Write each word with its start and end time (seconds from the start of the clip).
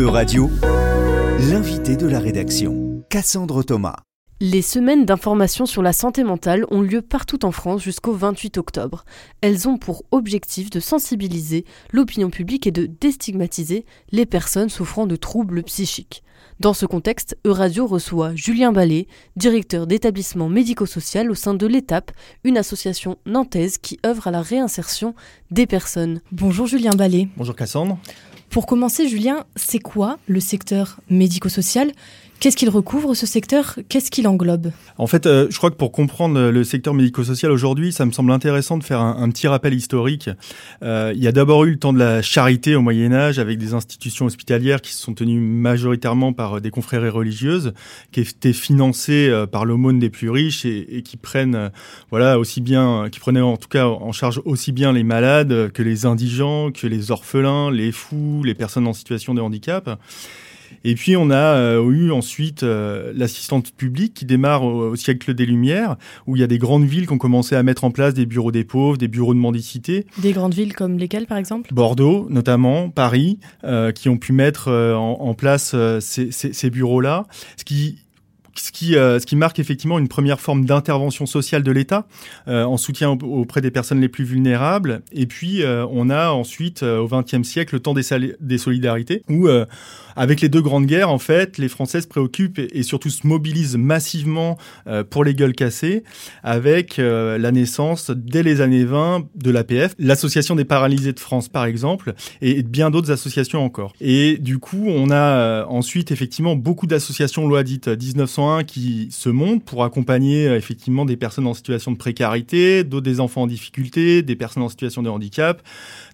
E-Radio, 0.00 0.48
l'invité 1.50 1.94
de 1.94 2.06
la 2.06 2.20
rédaction, 2.20 3.04
Cassandre 3.10 3.62
Thomas. 3.62 3.96
Les 4.40 4.62
semaines 4.62 5.04
d'information 5.04 5.66
sur 5.66 5.82
la 5.82 5.92
santé 5.92 6.24
mentale 6.24 6.64
ont 6.70 6.80
lieu 6.80 7.02
partout 7.02 7.44
en 7.44 7.52
France 7.52 7.82
jusqu'au 7.82 8.14
28 8.14 8.56
octobre. 8.56 9.04
Elles 9.42 9.68
ont 9.68 9.76
pour 9.76 10.04
objectif 10.10 10.70
de 10.70 10.80
sensibiliser 10.80 11.66
l'opinion 11.92 12.30
publique 12.30 12.66
et 12.66 12.70
de 12.70 12.86
déstigmatiser 12.86 13.84
les 14.10 14.24
personnes 14.24 14.70
souffrant 14.70 15.06
de 15.06 15.16
troubles 15.16 15.62
psychiques. 15.64 16.22
Dans 16.60 16.72
ce 16.72 16.86
contexte, 16.86 17.36
Euradio 17.44 17.86
reçoit 17.86 18.34
Julien 18.34 18.72
Ballet, 18.72 19.06
directeur 19.36 19.86
d'établissement 19.86 20.48
médico-social 20.48 21.30
au 21.30 21.34
sein 21.34 21.52
de 21.52 21.66
l'ETAP, 21.66 22.10
une 22.44 22.56
association 22.56 23.18
nantaise 23.26 23.76
qui 23.76 23.98
œuvre 24.06 24.28
à 24.28 24.30
la 24.30 24.40
réinsertion 24.40 25.14
des 25.50 25.66
personnes. 25.66 26.22
Bonjour 26.32 26.66
Julien 26.66 26.92
Ballet. 26.92 27.28
Bonjour 27.36 27.54
Cassandre. 27.54 27.98
Pour 28.50 28.66
commencer, 28.66 29.08
Julien, 29.08 29.44
c'est 29.54 29.78
quoi 29.78 30.18
le 30.26 30.40
secteur 30.40 30.98
médico-social? 31.08 31.92
Qu'est-ce 32.40 32.56
qu'il 32.56 32.70
recouvre 32.70 33.12
ce 33.12 33.26
secteur? 33.26 33.78
Qu'est-ce 33.90 34.10
qu'il 34.10 34.26
englobe? 34.26 34.72
En 34.96 35.06
fait, 35.06 35.26
euh, 35.26 35.46
je 35.50 35.58
crois 35.58 35.70
que 35.70 35.76
pour 35.76 35.92
comprendre 35.92 36.40
le 36.48 36.64
secteur 36.64 36.94
médico-social 36.94 37.52
aujourd'hui, 37.52 37.92
ça 37.92 38.06
me 38.06 38.12
semble 38.12 38.32
intéressant 38.32 38.78
de 38.78 38.82
faire 38.82 39.02
un, 39.02 39.28
petit 39.28 39.46
rappel 39.46 39.74
historique. 39.74 40.30
Euh, 40.82 41.12
il 41.14 41.22
y 41.22 41.28
a 41.28 41.32
d'abord 41.32 41.64
eu 41.64 41.72
le 41.72 41.78
temps 41.78 41.92
de 41.92 41.98
la 41.98 42.22
charité 42.22 42.74
au 42.74 42.80
Moyen 42.80 43.12
Âge 43.12 43.38
avec 43.38 43.58
des 43.58 43.74
institutions 43.74 44.24
hospitalières 44.24 44.80
qui 44.80 44.94
se 44.94 45.02
sont 45.02 45.12
tenues 45.12 45.38
majoritairement 45.38 46.32
par 46.32 46.62
des 46.62 46.70
confréries 46.70 47.10
religieuses, 47.10 47.74
qui 48.10 48.20
étaient 48.20 48.54
financées 48.54 49.28
euh, 49.28 49.46
par 49.46 49.66
l'aumône 49.66 49.98
des 49.98 50.08
plus 50.08 50.30
riches 50.30 50.64
et, 50.64 50.96
et 50.96 51.02
qui 51.02 51.18
prennent, 51.18 51.70
voilà, 52.08 52.38
aussi 52.38 52.62
bien, 52.62 53.10
qui 53.12 53.20
prenaient 53.20 53.42
en 53.42 53.58
tout 53.58 53.68
cas 53.68 53.84
en 53.86 54.12
charge 54.12 54.40
aussi 54.46 54.72
bien 54.72 54.94
les 54.94 55.04
malades 55.04 55.70
que 55.72 55.82
les 55.82 56.06
indigents, 56.06 56.72
que 56.72 56.86
les 56.86 57.10
orphelins, 57.10 57.70
les 57.70 57.92
fous, 57.92 58.42
les 58.44 58.54
personnes 58.54 58.86
en 58.86 58.94
situation 58.94 59.34
de 59.34 59.42
handicap. 59.42 59.98
Et 60.84 60.94
puis 60.94 61.16
on 61.16 61.30
a 61.30 61.56
euh, 61.56 61.90
eu 61.90 62.10
ensuite 62.10 62.62
euh, 62.62 63.12
l'assistante 63.14 63.72
publique 63.72 64.14
qui 64.14 64.24
démarre 64.24 64.64
au, 64.64 64.96
siècle 64.96 65.34
des 65.34 65.46
Lumières, 65.46 65.96
où 66.26 66.36
il 66.36 66.40
y 66.40 66.42
a 66.42 66.46
des 66.46 66.58
grandes 66.58 66.84
villes 66.84 67.06
qui 67.06 67.12
ont 67.12 67.18
commencé 67.18 67.54
à 67.54 67.62
mettre 67.62 67.84
en 67.84 67.90
place 67.90 68.14
des 68.14 68.26
bureaux 68.26 68.52
des 68.52 68.64
pauvres, 68.64 68.96
des 68.96 69.08
bureaux 69.08 69.34
de 69.34 69.38
mendicité. 69.38 70.06
Des 70.18 70.32
grandes 70.32 70.54
villes 70.54 70.74
comme 70.74 70.98
lesquelles 70.98 71.26
par 71.26 71.38
exemple? 71.38 71.72
Bordeaux 71.72 72.26
notamment, 72.30 72.90
Paris, 72.90 73.38
euh, 73.64 73.92
qui 73.92 74.08
ont 74.08 74.18
pu 74.18 74.32
mettre 74.32 74.70
en, 74.70 75.20
en, 75.20 75.34
place 75.34 75.74
ces, 76.00 76.30
ces, 76.30 76.52
ces 76.52 76.70
bureaux-là. 76.70 77.26
Ce 77.56 77.64
qui 77.64 77.98
ce 78.60 78.72
qui, 78.72 78.96
euh, 78.96 79.18
ce 79.18 79.26
qui 79.26 79.36
marque 79.36 79.58
effectivement 79.58 79.98
une 79.98 80.08
première 80.08 80.40
forme 80.40 80.64
d'intervention 80.64 81.26
sociale 81.26 81.62
de 81.62 81.72
l'État 81.72 82.06
euh, 82.46 82.64
en 82.64 82.76
soutien 82.76 83.10
auprès 83.10 83.60
des 83.60 83.70
personnes 83.70 84.00
les 84.00 84.08
plus 84.08 84.24
vulnérables. 84.24 85.02
Et 85.12 85.26
puis, 85.26 85.62
euh, 85.62 85.86
on 85.90 86.10
a 86.10 86.30
ensuite, 86.30 86.82
au 86.82 87.08
XXe 87.08 87.42
siècle, 87.42 87.76
le 87.76 87.80
temps 87.80 87.94
des, 87.94 88.02
des 88.40 88.58
solidarités, 88.58 89.22
où, 89.28 89.48
avec 90.16 90.40
les 90.40 90.48
deux 90.48 90.60
grandes 90.60 90.86
guerres, 90.86 91.10
en 91.10 91.18
fait, 91.18 91.58
les 91.58 91.68
Français 91.68 92.00
se 92.00 92.06
préoccupent 92.06 92.58
et, 92.58 92.82
surtout 92.82 93.10
se 93.10 93.26
mobilisent 93.26 93.76
massivement 93.76 94.58
pour 95.10 95.24
les 95.24 95.34
gueules 95.34 95.54
cassées, 95.54 96.02
avec 96.42 96.96
la 96.98 97.52
naissance, 97.52 98.10
dès 98.10 98.42
les 98.42 98.60
années 98.60 98.84
20, 98.84 99.26
de 99.34 99.50
l'APF, 99.50 99.94
l'Association 99.98 100.56
des 100.56 100.64
paralysés 100.64 101.12
de 101.12 101.20
France, 101.20 101.48
par 101.48 101.64
exemple, 101.64 102.14
et, 102.42 102.62
bien 102.62 102.90
d'autres 102.90 103.10
associations 103.10 103.64
encore. 103.64 103.92
Et 104.00 104.38
du 104.38 104.58
coup, 104.58 104.84
on 104.86 105.10
a 105.10 105.64
ensuite, 105.66 106.10
effectivement, 106.10 106.56
beaucoup 106.56 106.86
d'associations 106.86 107.46
loi 107.48 107.62
dite 107.62 107.88
1901 107.88 108.49
qui 108.66 109.08
se 109.10 109.28
montent 109.28 109.64
pour 109.64 109.84
accompagner 109.84 110.46
euh, 110.46 110.56
effectivement 110.56 111.04
des 111.04 111.16
personnes 111.16 111.46
en 111.46 111.54
situation 111.54 111.92
de 111.92 111.96
précarité, 111.96 112.84
d'autres 112.84 113.04
des 113.04 113.20
enfants 113.20 113.42
en 113.42 113.46
difficulté, 113.46 114.22
des 114.22 114.36
personnes 114.36 114.62
en 114.62 114.68
situation 114.68 115.02
de 115.02 115.08
handicap, 115.08 115.62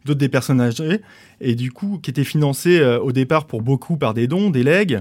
d'autres 0.05 0.19
des 0.19 0.29
personnes 0.29 0.61
âgées, 0.61 1.01
et 1.41 1.55
du 1.55 1.73
coup 1.73 1.99
qui 2.03 2.11
étaient 2.11 2.25
financés 2.25 2.79
euh, 2.79 2.99
au 3.01 3.13
départ 3.13 3.47
pour 3.47 3.63
beaucoup 3.63 3.97
par 3.97 4.15
des 4.15 4.27
dons, 4.27 4.51
des 4.51 4.63
legs, 4.63 5.01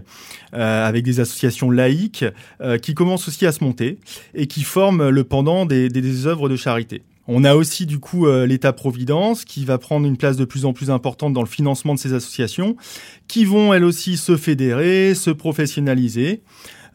euh, 0.54 0.88
avec 0.88 1.04
des 1.04 1.20
associations 1.20 1.72
laïques 1.72 2.26
qui 2.82 2.94
commencent 2.94 3.28
aussi 3.28 3.46
à 3.46 3.52
se 3.52 3.64
monter 3.64 4.00
et 4.34 4.48
qui 4.48 4.64
forment 4.64 5.10
le 5.10 5.24
pendant 5.24 5.66
des, 5.66 6.28
œuvres 6.28 6.50
de 6.50 6.56
charité. 6.56 7.04
On 7.28 7.44
a 7.44 7.56
aussi 7.56 7.86
du 7.86 8.00
coup 8.00 8.28
l'État-providence 8.28 9.46
qui 9.46 9.66
va 9.66 9.78
prendre 9.78 10.06
une 10.06 10.18
place 10.18 10.38
de 10.38 10.46
plus 10.46 10.66
en 10.66 10.74
plus 10.74 10.92
importante 10.92 11.34
dans 11.34 11.42
le 11.42 11.48
financement 11.48 11.94
de 11.96 12.00
ces 12.00 12.14
associations, 12.14 12.76
qui 13.28 13.46
vont 13.46 13.74
elles 13.74 13.84
aussi 13.84 14.18
se 14.18 14.38
fédérer, 14.38 15.16
se 15.16 15.32
professionnaliser. 15.32 16.42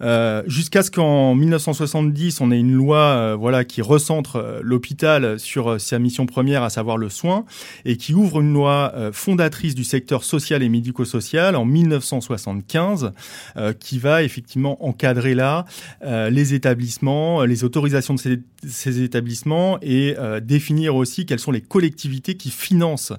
Euh, 0.02 0.42
jusqu'à 0.46 0.82
ce 0.82 0.90
qu'en 0.90 1.34
1970, 1.34 2.40
on 2.40 2.50
ait 2.50 2.58
une 2.58 2.72
loi 2.72 2.98
euh, 2.98 3.36
voilà, 3.36 3.64
qui 3.64 3.82
recentre 3.82 4.36
euh, 4.36 4.60
l'hôpital 4.62 5.38
sur 5.38 5.80
sa 5.80 5.98
mission 5.98 6.26
première, 6.26 6.62
à 6.62 6.70
savoir 6.70 6.96
le 6.96 7.08
soin, 7.08 7.44
et 7.84 7.96
qui 7.96 8.14
ouvre 8.14 8.40
une 8.40 8.52
loi 8.52 8.92
fondatrice 9.12 9.74
du 9.74 9.84
secteur 9.84 10.24
social 10.24 10.62
et 10.62 10.68
médico-social 10.68 11.56
en 11.56 11.64
1975, 11.64 13.12
qui 13.78 13.98
va 13.98 14.22
effectivement 14.22 14.84
encadrer 14.84 15.34
là 15.34 15.64
les 16.02 16.54
établissements, 16.54 17.44
les 17.44 17.64
autorisations 17.64 18.14
de 18.14 18.18
ces, 18.18 18.40
ces 18.66 19.02
établissements 19.02 19.78
et 19.82 20.16
définir 20.42 20.96
aussi 20.96 21.26
quelles 21.26 21.38
sont 21.38 21.52
les 21.52 21.60
collectivités 21.60 22.36
qui 22.36 22.50
financent 22.50 23.12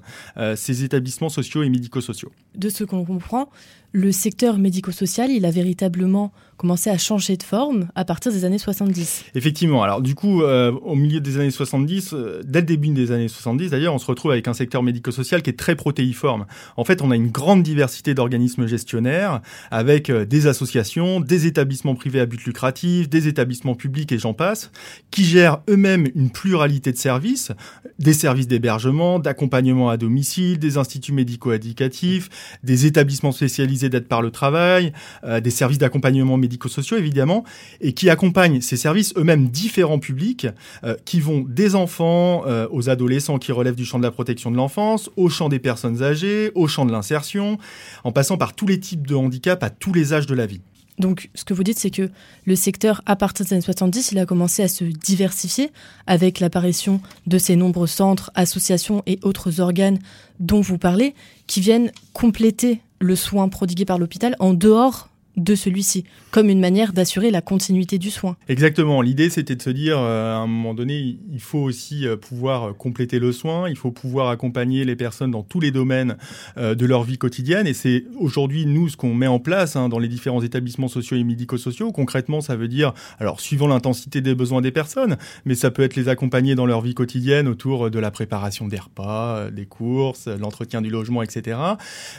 ces 0.56 0.84
établissements 0.84 1.28
sociaux 1.28 1.62
et 1.62 1.68
médico-sociaux. 1.68 2.32
De 2.54 2.68
ce 2.68 2.84
qu'on 2.84 3.04
comprend, 3.04 3.48
le 3.92 4.10
secteur 4.10 4.58
médico-social, 4.58 5.30
il 5.30 5.44
a 5.44 5.50
véritablement 5.50 6.32
commencé 6.56 6.90
à 6.90 6.96
changer 6.96 7.36
de 7.36 7.42
forme 7.42 7.88
à 7.96 8.04
partir 8.04 8.30
des 8.30 8.44
années 8.44 8.58
70. 8.58 9.24
Effectivement. 9.34 9.82
Alors 9.82 10.00
du 10.00 10.14
coup, 10.14 10.42
euh, 10.42 10.70
au 10.70 10.94
milieu 10.94 11.20
des 11.20 11.38
années 11.38 11.50
70, 11.50 12.14
euh, 12.14 12.40
dès 12.44 12.60
le 12.60 12.66
début 12.66 12.88
des 12.90 13.10
années 13.10 13.26
70 13.26 13.70
d'ailleurs, 13.70 13.92
on 13.92 13.98
se 13.98 14.06
retrouve 14.06 14.30
avec 14.30 14.46
un 14.46 14.54
secteur 14.54 14.82
médico-social 14.82 15.42
qui 15.42 15.50
est 15.50 15.58
très 15.58 15.74
protéiforme. 15.74 16.46
En 16.76 16.84
fait, 16.84 17.02
on 17.02 17.10
a 17.10 17.16
une 17.16 17.30
grande 17.30 17.64
diversité 17.64 18.14
d'organismes 18.14 18.66
gestionnaires 18.66 19.40
avec 19.72 20.08
euh, 20.08 20.24
des 20.24 20.46
associations, 20.46 21.20
des 21.20 21.46
établissements 21.46 21.96
privés 21.96 22.20
à 22.20 22.26
but 22.26 22.44
lucratif, 22.44 23.08
des 23.08 23.26
établissements 23.26 23.74
publics 23.74 24.12
et 24.12 24.18
j'en 24.18 24.32
passe, 24.32 24.70
qui 25.10 25.24
gèrent 25.24 25.62
eux-mêmes 25.68 26.06
une 26.14 26.30
pluralité 26.30 26.92
de 26.92 26.96
services, 26.96 27.50
des 27.98 28.12
services 28.12 28.46
d'hébergement, 28.46 29.18
d'accompagnement 29.18 29.90
à 29.90 29.96
domicile, 29.96 30.60
des 30.60 30.78
instituts 30.78 31.12
médico-éducatifs, 31.12 32.28
des 32.62 32.86
établissements 32.86 33.32
spécialisés 33.32 33.81
d'aide 33.88 34.08
par 34.08 34.22
le 34.22 34.30
travail, 34.30 34.92
euh, 35.24 35.40
des 35.40 35.50
services 35.50 35.78
d'accompagnement 35.78 36.36
médico-sociaux 36.36 36.96
évidemment, 36.96 37.44
et 37.80 37.92
qui 37.92 38.10
accompagnent 38.10 38.60
ces 38.60 38.76
services 38.76 39.14
eux-mêmes 39.16 39.48
différents 39.48 39.98
publics, 39.98 40.46
euh, 40.84 40.96
qui 41.04 41.20
vont 41.20 41.44
des 41.48 41.74
enfants 41.74 42.44
euh, 42.46 42.66
aux 42.70 42.88
adolescents 42.88 43.38
qui 43.38 43.52
relèvent 43.52 43.74
du 43.74 43.84
champ 43.84 43.98
de 43.98 44.04
la 44.04 44.10
protection 44.10 44.50
de 44.50 44.56
l'enfance, 44.56 45.10
au 45.16 45.28
champ 45.28 45.48
des 45.48 45.58
personnes 45.58 46.02
âgées, 46.02 46.52
au 46.54 46.66
champ 46.68 46.84
de 46.84 46.92
l'insertion, 46.92 47.58
en 48.04 48.12
passant 48.12 48.36
par 48.36 48.54
tous 48.54 48.66
les 48.66 48.80
types 48.80 49.06
de 49.06 49.14
handicap 49.14 49.62
à 49.62 49.70
tous 49.70 49.92
les 49.92 50.12
âges 50.12 50.26
de 50.26 50.34
la 50.34 50.46
vie. 50.46 50.60
Donc, 51.02 51.30
ce 51.34 51.44
que 51.44 51.52
vous 51.52 51.64
dites, 51.64 51.80
c'est 51.80 51.90
que 51.90 52.10
le 52.44 52.54
secteur, 52.54 53.02
à 53.06 53.16
partir 53.16 53.44
des 53.44 53.54
années 53.54 53.60
70, 53.60 54.12
il 54.12 54.18
a 54.20 54.24
commencé 54.24 54.62
à 54.62 54.68
se 54.68 54.84
diversifier 54.84 55.72
avec 56.06 56.38
l'apparition 56.38 57.00
de 57.26 57.38
ces 57.38 57.56
nombreux 57.56 57.88
centres, 57.88 58.30
associations 58.36 59.02
et 59.06 59.18
autres 59.22 59.60
organes 59.60 59.98
dont 60.38 60.60
vous 60.60 60.78
parlez, 60.78 61.16
qui 61.48 61.60
viennent 61.60 61.90
compléter 62.12 62.80
le 63.00 63.16
soin 63.16 63.48
prodigué 63.48 63.84
par 63.84 63.98
l'hôpital 63.98 64.36
en 64.38 64.54
dehors 64.54 65.08
de 65.36 65.54
celui-ci, 65.54 66.04
comme 66.30 66.50
une 66.50 66.60
manière 66.60 66.92
d'assurer 66.92 67.30
la 67.30 67.40
continuité 67.40 67.98
du 67.98 68.10
soin. 68.10 68.36
Exactement. 68.48 69.00
L'idée, 69.00 69.30
c'était 69.30 69.56
de 69.56 69.62
se 69.62 69.70
dire, 69.70 69.98
euh, 69.98 70.34
à 70.34 70.38
un 70.38 70.46
moment 70.46 70.74
donné, 70.74 71.18
il 71.32 71.40
faut 71.40 71.58
aussi 71.58 72.06
euh, 72.06 72.16
pouvoir 72.16 72.64
euh, 72.64 72.72
compléter 72.72 73.18
le 73.18 73.32
soin, 73.32 73.68
il 73.68 73.76
faut 73.76 73.90
pouvoir 73.90 74.28
accompagner 74.28 74.84
les 74.84 74.94
personnes 74.94 75.30
dans 75.30 75.42
tous 75.42 75.60
les 75.60 75.70
domaines 75.70 76.16
de 76.56 76.86
leur 76.86 77.02
vie 77.02 77.18
quotidienne. 77.18 77.66
Et 77.66 77.74
c'est 77.74 78.04
aujourd'hui, 78.18 78.66
nous, 78.66 78.88
ce 78.88 78.96
qu'on 78.96 79.14
met 79.14 79.26
en 79.26 79.38
place 79.38 79.76
hein, 79.76 79.88
dans 79.88 79.98
les 79.98 80.08
différents 80.08 80.42
établissements 80.42 80.88
sociaux 80.88 81.16
et 81.16 81.24
médico-sociaux. 81.24 81.92
Concrètement, 81.92 82.40
ça 82.40 82.56
veut 82.56 82.68
dire, 82.68 82.92
alors, 83.18 83.40
suivant 83.40 83.66
l'intensité 83.66 84.20
des 84.20 84.34
besoins 84.34 84.60
des 84.60 84.70
personnes, 84.70 85.16
mais 85.44 85.54
ça 85.54 85.70
peut 85.70 85.82
être 85.82 85.96
les 85.96 86.08
accompagner 86.08 86.54
dans 86.54 86.66
leur 86.66 86.80
vie 86.80 86.94
quotidienne 86.94 87.48
autour 87.48 87.90
de 87.90 87.98
la 87.98 88.10
préparation 88.10 88.68
des 88.68 88.78
repas, 88.78 89.50
des 89.50 89.66
courses, 89.66 90.28
l'entretien 90.28 90.82
du 90.82 90.90
logement, 90.90 91.22
etc. 91.22 91.58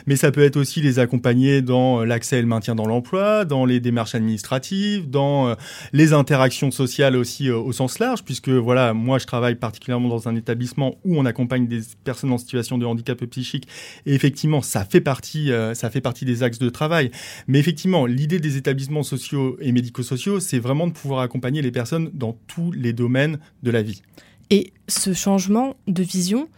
Mais 0.06 0.16
ça 0.16 0.32
peut 0.32 0.42
être 0.42 0.56
aussi 0.56 0.80
les 0.80 0.98
accompagner 0.98 1.62
dans 1.62 2.04
l'accès 2.04 2.38
et 2.38 2.42
le 2.42 2.48
maintien 2.48 2.74
dans 2.74 2.86
l'emploi 2.86 3.03
dans 3.46 3.64
les 3.64 3.80
démarches 3.80 4.14
administratives, 4.14 5.08
dans 5.08 5.48
euh, 5.48 5.54
les 5.92 6.12
interactions 6.12 6.70
sociales 6.70 7.16
aussi 7.16 7.48
euh, 7.48 7.56
au 7.56 7.72
sens 7.72 7.98
large, 7.98 8.24
puisque 8.24 8.48
voilà, 8.48 8.92
moi 8.94 9.18
je 9.18 9.26
travaille 9.26 9.54
particulièrement 9.54 10.08
dans 10.08 10.28
un 10.28 10.36
établissement 10.36 10.96
où 11.04 11.16
on 11.18 11.24
accompagne 11.24 11.66
des 11.66 11.80
personnes 12.02 12.32
en 12.32 12.38
situation 12.38 12.78
de 12.78 12.86
handicap 12.86 13.22
psychique, 13.26 13.68
et 14.06 14.14
effectivement 14.14 14.62
ça 14.62 14.84
fait 14.84 15.00
partie, 15.00 15.52
euh, 15.52 15.74
ça 15.74 15.90
fait 15.90 16.00
partie 16.00 16.24
des 16.24 16.42
axes 16.42 16.58
de 16.58 16.70
travail. 16.70 17.10
Mais 17.46 17.58
effectivement, 17.58 18.06
l'idée 18.06 18.40
des 18.40 18.56
établissements 18.56 19.02
sociaux 19.02 19.56
et 19.60 19.72
médico-sociaux, 19.72 20.40
c'est 20.40 20.58
vraiment 20.58 20.86
de 20.86 20.92
pouvoir 20.92 21.20
accompagner 21.20 21.62
les 21.62 21.72
personnes 21.72 22.10
dans 22.14 22.36
tous 22.46 22.72
les 22.72 22.92
domaines 22.92 23.38
de 23.62 23.70
la 23.70 23.82
vie. 23.82 24.02
Et 24.50 24.72
ce 24.88 25.12
changement 25.12 25.76
de 25.86 26.02
vision, 26.02 26.48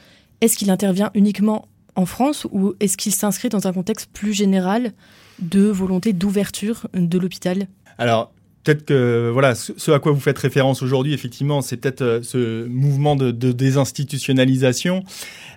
est-ce 0.41 0.57
qu'il 0.57 0.71
intervient 0.71 1.11
uniquement 1.15 1.69
en 1.97 2.07
France 2.07 2.47
ou 2.51 2.75
est-ce 2.81 2.97
qu'il 2.97 3.13
s'inscrit 3.13 3.49
dans 3.49 3.67
un 3.67 3.73
contexte 3.73 4.11
plus 4.13 4.33
général 4.33 4.93
de 5.39 5.67
volonté 5.69 6.13
d'ouverture 6.13 6.89
de 6.95 7.19
l'hôpital 7.19 7.67
Alors, 7.99 8.33
peut-être 8.65 8.85
que 8.85 9.31
voilà, 9.33 9.55
ce 9.55 9.91
à 9.91 9.99
quoi 9.99 10.13
vous 10.13 10.21
faites 10.21 10.39
référence 10.39 10.83
aujourd'hui, 10.83 11.13
effectivement, 11.13 11.63
c'est 11.63 11.77
peut-être 11.77 12.03
euh, 12.03 12.23
ce 12.23 12.67
mouvement 12.67 13.17
de, 13.17 13.31
désinstitutionnalisation. 13.31 15.03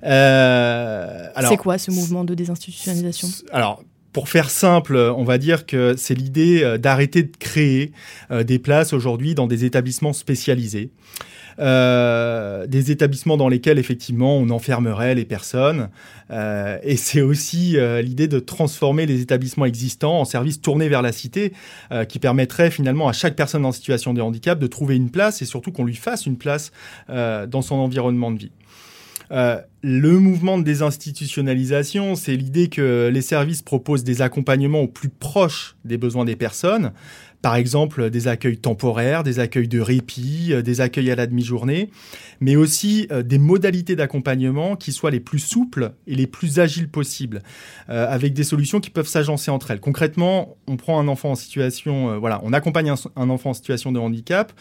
Euh, 0.04 1.28
c'est 1.48 1.58
quoi 1.58 1.78
ce 1.78 1.92
mouvement 1.92 2.24
de 2.24 2.36
désinstitutionnalisation? 2.36 3.28
Alors, 3.52 3.84
pour 4.14 4.28
faire 4.30 4.50
simple, 4.50 4.98
on 4.98 5.24
va 5.24 5.38
dire 5.38 5.66
que 5.66 5.96
c'est 5.98 6.16
l'idée 6.16 6.78
d'arrêter 6.80 7.22
de 7.22 7.38
créer 7.38 7.92
des 8.32 8.58
places 8.58 8.92
aujourd'hui 8.92 9.36
dans 9.36 9.46
des 9.46 9.66
établissements 9.66 10.14
spécialisés. 10.14 10.90
Euh, 11.60 12.68
des 12.68 12.90
établissements 12.90 13.36
dans 13.36 13.50
lesquels 13.50 13.80
effectivement 13.80 14.38
on 14.38 14.50
enfermerait 14.50 15.14
les 15.14 15.26
personnes. 15.26 15.90
Euh, 16.32 16.78
et 16.84 16.96
c'est 16.96 17.22
aussi 17.22 17.78
euh, 17.78 18.02
l'idée 18.02 18.30
de 18.30 18.40
transformer 18.40 19.06
les 19.06 19.20
établissements 19.22 19.66
existants 19.66 20.22
en 20.22 20.26
services 20.26 20.62
tournés 20.62 20.88
vers 20.88 21.02
la 21.02 21.12
cité, 21.12 21.54
qui 22.08 22.20
permettrait 22.20 22.72
finalement 22.72 23.08
à 23.08 23.14
chaque 23.14 23.36
personne 23.36 23.66
en 23.66 23.72
situation 23.72 24.14
de 24.14 24.22
handicap 24.22 24.60
de 24.60 24.68
trouver 24.68 24.96
une 24.96 25.10
place 25.10 25.42
et 25.42 25.46
surtout 25.46 25.72
qu'on 25.72 25.86
lui 25.86 25.96
fasse 25.96 26.26
une 26.26 26.38
place 26.38 26.72
dans 27.08 27.62
son 27.62 27.76
environnement 27.76 28.32
de 28.32 28.40
vie. 28.40 28.52
le 29.82 30.20
mouvement 30.20 30.58
de 30.58 30.64
désinstitutionnalisation, 30.64 32.16
c'est 32.16 32.36
l'idée 32.36 32.68
que 32.68 33.10
les 33.12 33.22
services 33.22 33.62
proposent 33.62 34.04
des 34.04 34.22
accompagnements 34.22 34.82
au 34.82 34.88
plus 34.88 35.10
proche 35.10 35.76
des 35.84 35.98
besoins 35.98 36.26
des 36.26 36.36
personnes, 36.36 36.92
par 37.42 37.56
exemple 37.56 38.10
des 38.10 38.28
accueils 38.28 38.58
temporaires, 38.58 39.24
des 39.24 39.40
accueils 39.40 39.68
de 39.68 39.80
répit, 39.80 40.50
euh, 40.52 40.62
des 40.62 40.82
accueils 40.82 41.10
à 41.10 41.16
la 41.16 41.26
demi-journée, 41.26 41.90
mais 42.42 42.56
aussi 42.56 43.08
euh, 43.12 43.24
des 43.24 43.38
modalités 43.38 43.96
d'accompagnement 43.96 44.76
qui 44.76 44.92
soient 44.92 45.12
les 45.12 45.20
plus 45.20 45.40
souples 45.40 45.94
et 46.06 46.16
les 46.16 46.28
plus 46.28 46.60
agiles 46.60 46.90
possibles, 46.90 47.42
euh, 47.90 48.08
avec 48.10 48.34
des 48.34 48.44
solutions 48.44 48.80
qui 48.80 48.90
peuvent 48.90 49.08
s'agencer 49.08 49.52
entre 49.52 49.72
elles. 49.72 49.80
Concrètement, 49.80 50.58
on 50.68 50.76
prend 50.76 51.00
un 51.00 51.08
enfant 51.08 51.32
en 51.32 51.36
situation, 51.36 52.20
voilà, 52.20 52.42
on 52.44 52.54
accompagne 52.54 52.90
un, 53.16 53.30
enfant 53.30 53.52
en 53.52 53.54
situation 53.54 53.92
de 53.92 54.00
handicap, 54.00 54.52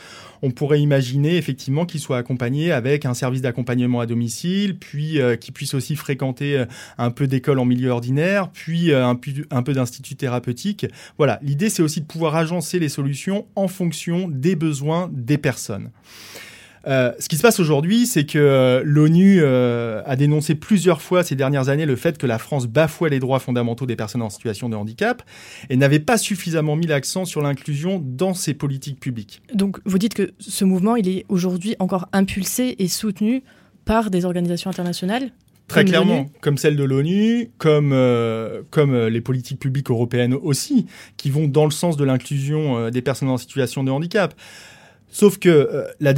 on 0.43 0.51
pourrait 0.51 0.81
imaginer 0.81 1.37
effectivement 1.37 1.85
qu'il 1.85 2.01
soit 2.01 2.19
accompagné 2.19 2.71
avec 2.73 3.05
un 3.05 3.15
service 3.15 3.43
d'accompagnement 3.43 4.01
à 4.01 4.07
domicile, 4.07 4.79
puis 4.79 5.19
qu'il 5.41 5.53
puisse 5.53 5.75
aussi 5.75 5.97
fréquenter 5.97 6.65
un 6.97 7.11
peu 7.11 7.27
d'école 7.27 7.59
en 7.59 7.65
milieu 7.65 7.91
ordinaire, 7.91 8.51
puis 8.51 8.93
un, 8.93 9.19
un 9.51 9.63
peu 9.63 9.73
d'institut 9.73 10.17
thérapeutique. 10.17 10.87
Voilà, 11.17 11.39
l'idée 11.43 11.71
c'est 11.71 11.83
aussi 11.83 12.01
de 12.01 12.07
pouvoir 12.07 12.37
agencer 12.37 12.68
les 12.77 12.91
solutions 12.91 13.47
en 13.57 13.69
fonction 13.69 14.29
des 14.29 14.55
besoins 14.55 15.11
des 15.13 15.39
personnes. 15.39 15.91
Euh, 16.87 17.13
ce 17.19 17.29
qui 17.29 17.37
se 17.37 17.43
passe 17.43 17.61
aujourd'hui, 17.61 18.07
c'est 18.07 18.25
que 18.25 18.39
euh, 18.39 18.83
l'ONU 18.85 19.41
euh, 19.41 20.03
a 20.07 20.17
dénoncé 20.17 20.55
plusieurs 20.55 21.03
fois 21.03 21.23
ces 21.23 21.35
dernières 21.35 21.69
années 21.69 21.87
le 21.87 21.97
fait 21.97 22.19
que 22.19 22.27
la 22.27 22.39
France 22.39 22.67
bafouait 22.67 23.11
les 23.11 23.19
droits 23.19 23.41
fondamentaux 23.41 23.87
des 23.87 23.97
personnes 23.97 24.23
en 24.23 24.31
situation 24.31 24.69
de 24.69 24.77
handicap 24.77 25.23
et 25.69 25.77
n'avait 25.77 25.99
pas 25.99 26.19
suffisamment 26.19 26.77
mis 26.77 26.87
l'accent 26.87 27.25
sur 27.25 27.43
l'inclusion 27.43 28.03
dans 28.03 28.35
ses 28.35 28.55
politiques 28.55 29.01
publiques. 29.01 29.43
Donc 29.55 29.79
vous 29.85 29.99
dites 29.99 30.15
que 30.15 30.31
ce 30.39 30.65
mouvement, 30.65 30.97
il 30.97 31.09
est 31.09 31.25
aujourd'hui 31.29 31.77
encore 31.79 32.09
impulsé 32.13 32.77
et 32.79 32.89
soutenu 32.89 33.43
par 33.85 34.11
des 34.11 34.25
organisations 34.25 34.71
internationales 34.71 35.31
Très 35.69 35.85
clairement, 35.85 36.31
comme 36.41 36.57
celle 36.57 36.77
de 36.77 36.83
l'ONU, 36.83 37.51
comme, 37.59 37.93
euh, 37.93 38.63
comme 38.71 38.95
euh, 38.95 39.11
les 39.11 39.21
politiques 39.21 39.61
publiques 39.61 39.91
européennes 39.91 40.33
aussi, 40.33 40.87
qui 41.19 41.31
vont 41.31 41.47
dans 41.47 41.67
le 41.67 41.71
sens 41.71 41.99
de 41.99 42.05
l'inclusion 42.05 42.79
euh, 42.79 42.91
des 42.91 43.03
personnes 43.03 43.29
en 43.29 43.37
situation 43.37 43.85
de 43.85 43.91
handicap. 43.91 44.35
Sauf 45.11 45.39
que 45.39 45.87
la, 46.01 46.13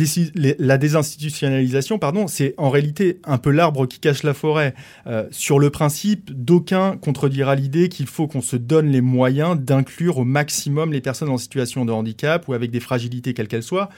la, 0.58 0.78
désinstitutionnalisation, 0.78 2.00
pardon, 2.00 2.26
c'est 2.26 2.54
en 2.58 2.70
réalité 2.70 3.20
un 3.24 3.38
peu 3.38 3.50
l'arbre 3.50 3.86
qui 3.86 4.00
cache 4.00 4.24
la 4.24 4.34
forêt. 4.34 4.74
sur 5.30 5.60
le 5.60 5.70
principe, 5.70 6.32
d'aucun 6.32 6.96
contredira 6.96 7.54
l'idée 7.54 7.88
qu'il 7.88 8.08
faut 8.08 8.26
qu'on 8.26 8.40
se 8.42 8.56
donne 8.56 8.88
les 8.88 9.00
moyens 9.00 9.56
d'inclure 9.56 10.18
au 10.18 10.24
maximum 10.24 10.92
les 10.92 11.00
personnes 11.00 11.28
en 11.28 11.38
situation 11.38 11.84
de 11.84 11.92
handicap 11.92 12.48
ou 12.48 12.52
avec 12.52 12.72
des 12.72 12.80
fragilités 12.80 13.32
quelles 13.32 13.46
qu'elles 13.46 13.62
soient. 13.62 13.90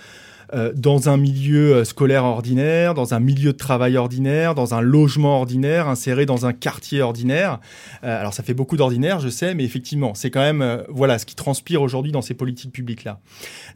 Euh, 0.55 0.73
dans 0.75 1.09
un 1.09 1.17
milieu 1.17 1.77
euh, 1.77 1.85
scolaire 1.85 2.25
ordinaire, 2.25 2.93
dans 2.93 3.15
un 3.15 3.21
milieu 3.21 3.53
de 3.53 3.57
travail 3.57 3.97
ordinaire, 3.97 4.55
dans 4.55 4.75
un 4.75 4.83
logement 4.83 5.39
ordinaire, 5.39 5.89
inséré 5.89 6.27
dans 6.27 6.45
un 6.45 6.53
quartier 6.53 7.01
ordinaire. 7.01 7.59
Euh, 8.05 8.21
alors 8.21 8.35
ça 8.35 8.43
fait 8.43 8.53
beaucoup 8.53 8.77
d'ordinaire, 8.77 9.19
je 9.19 9.31
sais, 9.31 9.55
mais 9.55 9.65
effectivement, 9.65 10.15
c'est 10.15 10.31
quand 10.31 10.41
même 10.41 10.85
voilà 10.91 11.19
ce 11.19 11.25
qui 11.25 11.35
transpire 11.35 11.81
aujourd'hui 11.81 12.13
dans 12.13 12.21
ces 12.21 12.35
politiques 12.35 12.73
publiques-là. 12.73 13.19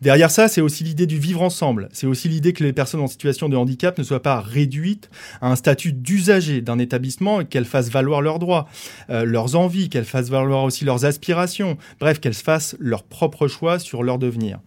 Derrière 0.02 0.30
ça, 0.30 0.48
c'est 0.48 0.60
aussi 0.60 0.84
l'idée 0.84 1.06
du 1.06 1.18
vivre 1.18 1.40
ensemble. 1.40 1.88
C'est 1.92 2.06
aussi 2.06 2.28
l'idée 2.28 2.52
que 2.52 2.62
les 2.62 2.74
personnes 2.74 3.00
en 3.00 3.06
situation 3.06 3.48
de 3.48 3.56
handicap 3.56 3.96
ne 3.96 4.02
soient 4.02 4.22
pas 4.22 4.40
réduites 4.40 5.08
à 5.40 5.50
un 5.50 5.56
statut 5.56 5.94
d'usager 5.94 6.60
d'un 6.60 6.78
établissement 6.78 7.40
et 7.40 7.46
qu'elles 7.46 7.64
fassent 7.64 7.90
valoir 7.90 8.20
leurs 8.20 8.38
droits, 8.38 8.66
leurs 9.08 9.56
envies, 9.56 9.88
qu'elles 9.88 10.04
fassent 10.04 10.28
valoir 10.28 10.64
aussi 10.64 10.84
leurs 10.84 11.04
aspirations. 11.04 11.78
Bref, 12.00 12.20
qu'elles 12.20 12.34
fassent 12.34 12.76
leur 12.78 13.02
propre 13.02 13.48
choix 13.48 13.78
sur 13.78 14.02
leur 14.02 14.18
devenir. 14.18 14.60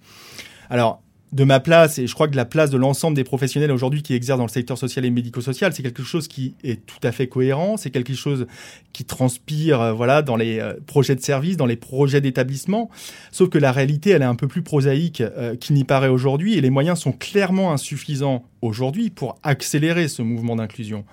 Alors, 0.70 1.02
de 1.32 1.44
ma 1.44 1.60
place, 1.60 2.00
et 2.00 2.08
je 2.08 2.14
crois 2.14 2.28
que 2.28 2.36
la 2.36 2.46
place 2.46 2.72
de 2.72 2.78
l'ensemble 2.78 3.16
des 3.16 3.24
professionnels 3.24 3.72
aujourd'hui 3.72 4.02
qui 4.02 4.16
exercent 4.16 4.40
dans 4.40 4.46
le 4.46 4.50
secteur 4.50 4.80
social 4.80 5.06
et 5.06 5.12
médico-social, 5.12 5.74
c'est 5.74 5.84
quelque 5.84 6.02
chose 6.02 6.28
qui 6.28 6.56
est 6.64 6.84
tout 6.86 7.00
à 7.04 7.12
fait 7.12 7.28
cohérent, 7.28 7.78
c'est 7.78 7.92
quelque 7.92 8.16
chose 8.16 8.48
qui 8.94 9.06
transpire 9.06 9.80
euh, 9.80 9.94
voilà, 9.94 10.24
dans 10.24 10.36
les 10.36 10.60
euh, 10.60 10.74
projets 10.88 11.16
de 11.16 11.22
service, 11.22 11.56
dans 11.56 11.68
les 11.68 11.76
projets 11.76 12.20
d'établissement, 12.20 12.90
sauf 13.32 13.50
que 13.50 13.60
la 13.60 13.72
réalité, 13.72 14.10
elle 14.10 14.24
est 14.24 14.26
un 14.26 14.36
peu 14.36 14.48
plus 14.48 14.64
prosaïque 14.64 15.22
euh, 15.22 15.56
qu'il 15.56 15.76
n'y 15.76 15.84
paraît 15.84 16.08
aujourd'hui, 16.08 16.56
et 16.56 16.62
les 16.62 16.72
moyens 16.72 17.00
sont 17.00 17.12
clairement 17.12 17.72
insuffisants 17.72 18.44
aujourd'hui 18.62 19.12
pour 19.12 19.38
accélérer 19.44 20.08
ce 20.08 20.24
mouvement 20.24 20.56
d'inclusion 20.56 21.06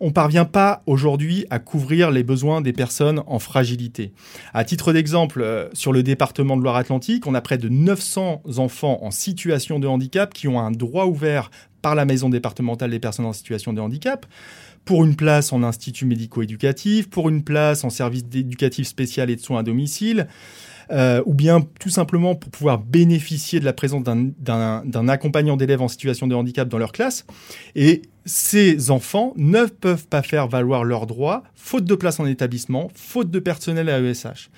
on 0.00 0.12
parvient 0.12 0.44
pas 0.44 0.82
aujourd'hui 0.86 1.46
à 1.50 1.58
couvrir 1.58 2.10
les 2.10 2.22
besoins 2.22 2.60
des 2.60 2.72
personnes 2.72 3.22
en 3.26 3.38
fragilité. 3.38 4.12
À 4.54 4.64
titre 4.64 4.92
d'exemple, 4.92 5.42
euh, 5.42 5.68
sur 5.72 5.92
le 5.92 6.02
département 6.02 6.56
de 6.56 6.62
Loire-Atlantique, 6.62 7.26
on 7.26 7.34
a 7.34 7.40
près 7.40 7.58
de 7.58 7.68
900 7.68 8.42
enfants 8.56 8.98
en 9.02 9.10
situation 9.10 9.78
de 9.78 9.86
handicap 9.86 10.32
qui 10.32 10.48
ont 10.48 10.58
un 10.58 10.70
droit 10.70 11.04
ouvert 11.04 11.50
par 11.82 11.94
la 11.94 12.04
maison 12.04 12.28
départementale 12.28 12.90
des 12.90 13.00
personnes 13.00 13.26
en 13.26 13.32
situation 13.32 13.72
de 13.72 13.80
handicap 13.80 14.26
pour 14.84 15.04
une 15.04 15.16
place 15.16 15.52
en 15.52 15.62
institut 15.62 16.06
médico-éducatif, 16.06 17.10
pour 17.10 17.28
une 17.28 17.44
place 17.44 17.84
en 17.84 17.90
service 17.90 18.24
éducatif 18.32 18.86
spécial 18.86 19.30
et 19.30 19.36
de 19.36 19.40
soins 19.40 19.60
à 19.60 19.62
domicile. 19.62 20.26
Euh, 20.92 21.22
ou 21.24 21.34
bien 21.34 21.64
tout 21.78 21.88
simplement 21.88 22.34
pour 22.34 22.50
pouvoir 22.50 22.78
bénéficier 22.78 23.60
de 23.60 23.64
la 23.64 23.72
présence 23.72 24.02
d'un 24.02 25.08
accompagnant 25.08 25.56
d'élèves 25.56 25.82
en 25.82 25.86
situation 25.86 26.26
de 26.26 26.34
handicap 26.34 26.68
dans 26.68 26.78
leur 26.78 26.90
classe. 26.90 27.26
Et 27.76 28.02
ces 28.24 28.90
enfants 28.90 29.32
ne 29.36 29.66
peuvent 29.66 30.08
pas 30.08 30.22
faire 30.22 30.48
valoir 30.48 30.82
leurs 30.82 31.06
droits, 31.06 31.44
faute 31.54 31.84
de 31.84 31.94
place 31.94 32.18
en 32.18 32.26
établissement, 32.26 32.90
faute 32.96 33.30
de 33.30 33.38
personnel 33.38 33.88
à 33.88 34.00
ESH. 34.00 34.50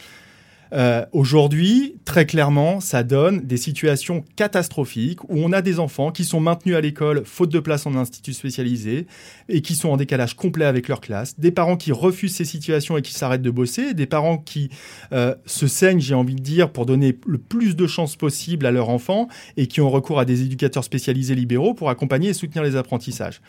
Euh, 0.73 1.05
aujourd'hui, 1.13 1.97
très 2.05 2.25
clairement, 2.25 2.81
ça 2.81 3.03
donne 3.03 3.41
des 3.41 3.57
situations 3.57 4.25
catastrophiques 4.37 5.23
où 5.25 5.37
on 5.37 5.53
a 5.53 5.61
des 5.61 5.79
enfants 5.79 6.11
qui 6.11 6.25
sont 6.25 6.41
maintenus 6.41 6.75
à 6.77 6.81
l'école 6.81 7.25
faute 7.27 7.51
de 7.51 7.61
place 7.61 7.87
en 7.87 7.95
institut 7.95 8.33
spécialisé 8.33 9.07
et 9.49 9.61
qui 9.61 9.75
sont 9.75 9.91
en 9.91 9.97
décalage 9.97 10.35
complet 10.35 10.65
avec 10.65 10.89
leur 10.89 11.01
classe, 11.01 11.39
des 11.39 11.51
parents 11.51 11.77
qui 11.77 11.93
refusent 11.93 12.35
ces 12.35 12.45
situations 12.45 12.97
et 12.97 13.03
qui 13.03 13.13
s'arrêtent 13.13 13.43
de 13.43 13.51
bosser, 13.51 13.93
des 13.93 14.07
parents 14.07 14.39
qui 14.39 14.71
euh, 15.13 15.35
se 15.45 15.67
saignent, 15.67 16.01
j'ai 16.01 16.15
envie 16.15 16.35
de 16.35 16.43
dire, 16.43 16.71
pour 16.71 16.87
donner 16.87 17.19
le 17.27 17.39
plus 17.39 17.77
de 17.77 17.87
chances 17.87 18.17
possible 18.17 18.65
à 18.65 18.71
leur 18.71 18.89
enfant 18.89 19.29
et 19.57 19.67
qui 19.67 19.81
ont 19.81 19.91
recours 19.91 20.19
à 20.19 20.25
des 20.25 20.43
éducateurs 20.43 20.85
spécialisés 20.85 21.35
libéraux 21.35 21.75
pour 21.75 21.91
accompagner 21.91 22.31
et 22.31 22.35
soutenir 22.35 22.65
les 22.65 22.77
apprentissages. 22.77 23.41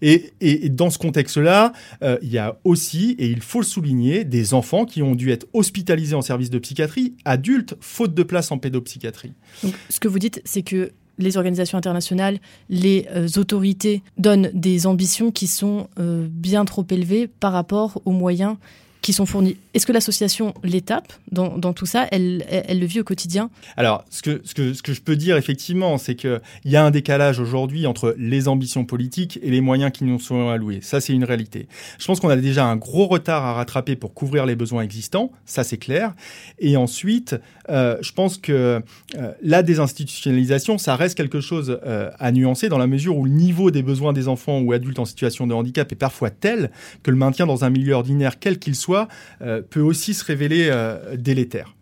Et, 0.00 0.32
dans 0.70 0.90
ce 0.90 0.98
contexte-là, 0.98 1.72
euh, 2.02 2.18
il 2.22 2.30
y 2.30 2.38
a 2.38 2.58
aussi, 2.64 3.14
et 3.18 3.26
il 3.26 3.40
faut 3.40 3.60
le 3.60 3.66
souligner, 3.66 4.24
des 4.24 4.54
enfants 4.54 4.84
qui 4.84 5.02
ont 5.02 5.14
dû 5.14 5.30
être 5.30 5.46
hospitalisés 5.52 6.14
en 6.14 6.22
service 6.22 6.50
de 6.50 6.58
psychiatrie 6.58 6.71
psychiatrie 6.72 7.14
adulte, 7.26 7.74
faute 7.80 8.14
de 8.14 8.22
place 8.22 8.50
en 8.50 8.58
pédopsychiatrie. 8.58 9.32
Donc, 9.62 9.74
ce 9.90 10.00
que 10.00 10.08
vous 10.08 10.18
dites, 10.18 10.40
c'est 10.44 10.62
que 10.62 10.92
les 11.18 11.36
organisations 11.36 11.76
internationales, 11.76 12.38
les 12.70 13.06
euh, 13.14 13.28
autorités 13.36 14.02
donnent 14.16 14.50
des 14.54 14.86
ambitions 14.86 15.30
qui 15.30 15.46
sont 15.46 15.88
euh, 15.98 16.26
bien 16.30 16.64
trop 16.64 16.86
élevées 16.88 17.28
par 17.28 17.52
rapport 17.52 18.00
aux 18.06 18.12
moyens 18.12 18.56
qui 19.02 19.12
sont 19.12 19.26
fournis. 19.26 19.56
Est-ce 19.74 19.84
que 19.84 19.92
l'association 19.92 20.54
l'étape 20.62 21.12
dans, 21.30 21.58
dans, 21.58 21.72
tout 21.72 21.86
ça 21.86 22.06
elle, 22.12 22.44
elle, 22.48 22.78
le 22.78 22.86
vit 22.86 23.00
au 23.00 23.04
quotidien? 23.04 23.50
Alors, 23.76 24.04
ce 24.10 24.22
que, 24.22 24.40
ce, 24.44 24.54
que, 24.54 24.74
ce 24.74 24.82
que 24.82 24.92
je 24.92 25.00
peux 25.00 25.16
dire 25.16 25.36
effectivement, 25.36 25.98
c'est 25.98 26.14
qu'il 26.14 26.40
y 26.64 26.76
a 26.76 26.84
un 26.84 26.90
décalage 26.90 27.40
aujourd'hui 27.40 27.86
entre 27.86 28.14
les 28.16 28.48
ambitions 28.48 28.84
politiques 28.84 29.38
et 29.42 29.50
les 29.50 29.60
moyens 29.60 29.92
qui 29.92 30.04
nous 30.04 30.20
sont 30.20 30.48
alloués. 30.48 30.80
Ça, 30.82 31.00
c'est 31.00 31.12
une 31.12 31.24
réalité. 31.24 31.66
Je 31.98 32.06
pense 32.06 32.20
qu'on 32.20 32.28
a 32.28 32.36
déjà 32.36 32.64
un 32.64 32.76
gros 32.76 33.06
retard 33.06 33.44
à 33.44 33.54
rattraper 33.54 33.96
pour 33.96 34.14
couvrir 34.14 34.46
les 34.46 34.54
besoins 34.54 34.82
existants, 34.82 35.32
ça 35.46 35.64
c'est 35.64 35.78
clair. 35.78 36.14
Et 36.60 36.76
ensuite, 36.76 37.34
euh, 37.68 37.96
je 38.00 38.12
pense 38.12 38.38
que 38.38 38.82
euh, 39.16 39.32
la 39.42 39.62
désinstitutionnalisation, 39.62 40.78
ça 40.78 40.96
reste 40.96 41.16
quelque 41.16 41.40
chose 41.40 41.78
euh, 41.84 42.10
à 42.18 42.32
nuancer 42.32 42.68
dans 42.68 42.78
la 42.78 42.86
mesure 42.86 43.16
où 43.16 43.24
le 43.24 43.30
niveau 43.30 43.70
des 43.70 43.82
besoins 43.82 44.12
des 44.12 44.28
enfants 44.28 44.60
ou 44.60 44.72
adultes 44.72 44.98
en 44.98 45.04
situation 45.04 45.46
de 45.46 45.54
handicap 45.54 45.90
est 45.90 45.96
parfois 45.96 46.30
tel 46.30 46.70
que 47.02 47.10
le 47.10 47.16
maintien 47.16 47.46
dans 47.46 47.64
un 47.64 47.70
milieu 47.70 47.94
ordinaire, 47.94 48.38
quel 48.38 48.58
qu'il 48.58 48.74
soit, 48.74 48.91
euh, 49.40 49.62
peut 49.68 49.80
aussi 49.80 50.14
se 50.14 50.24
révéler 50.24 50.68
euh, 50.70 51.16
délétère. 51.16 51.74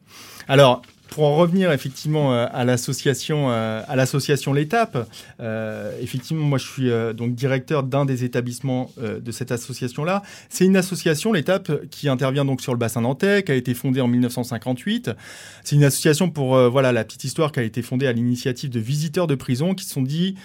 Alors, 0.48 0.82
pour 1.08 1.24
en 1.24 1.36
revenir 1.36 1.72
effectivement 1.72 2.32
euh, 2.32 2.46
à 2.52 2.64
l'association 2.64 3.50
à 3.50 3.96
l'association 3.96 4.52
l'étape 4.52 4.96
effectivement 6.00 6.46
moi 6.46 6.56
je 6.56 6.66
suis 6.68 6.90
donc 7.16 7.34
directeur 7.34 7.82
d'un 7.82 8.04
des 8.04 8.22
établissements 8.22 8.92
de 8.96 9.32
cette 9.32 9.50
association 9.50 10.04
là 10.04 10.22
c'est 10.48 10.66
une 10.66 10.76
association 10.76 11.32
l'étape 11.32 11.88
qui 11.90 12.08
intervient 12.08 12.44
donc 12.44 12.60
sur 12.60 12.72
le 12.72 12.78
bassin 12.78 13.00
nantais 13.00 13.42
qui 13.42 13.50
a 13.50 13.56
été 13.56 13.74
fondée 13.74 14.00
en 14.00 14.06
1958 14.06 15.10
c'est 15.64 15.74
une 15.74 15.82
association 15.82 16.30
pour 16.30 16.56
voilà 16.70 16.92
la 16.92 17.02
petite 17.02 17.24
histoire 17.24 17.50
qui 17.50 17.58
a 17.58 17.64
été 17.64 17.82
fondée 17.82 18.06
à 18.06 18.12
l'initiative 18.12 18.70
de 18.70 18.78
visiteurs 18.78 19.26
de 19.26 19.34
prison 19.34 19.74
qui 19.74 19.86
se 19.86 19.90
sont 19.90 20.02
dit 20.02 20.36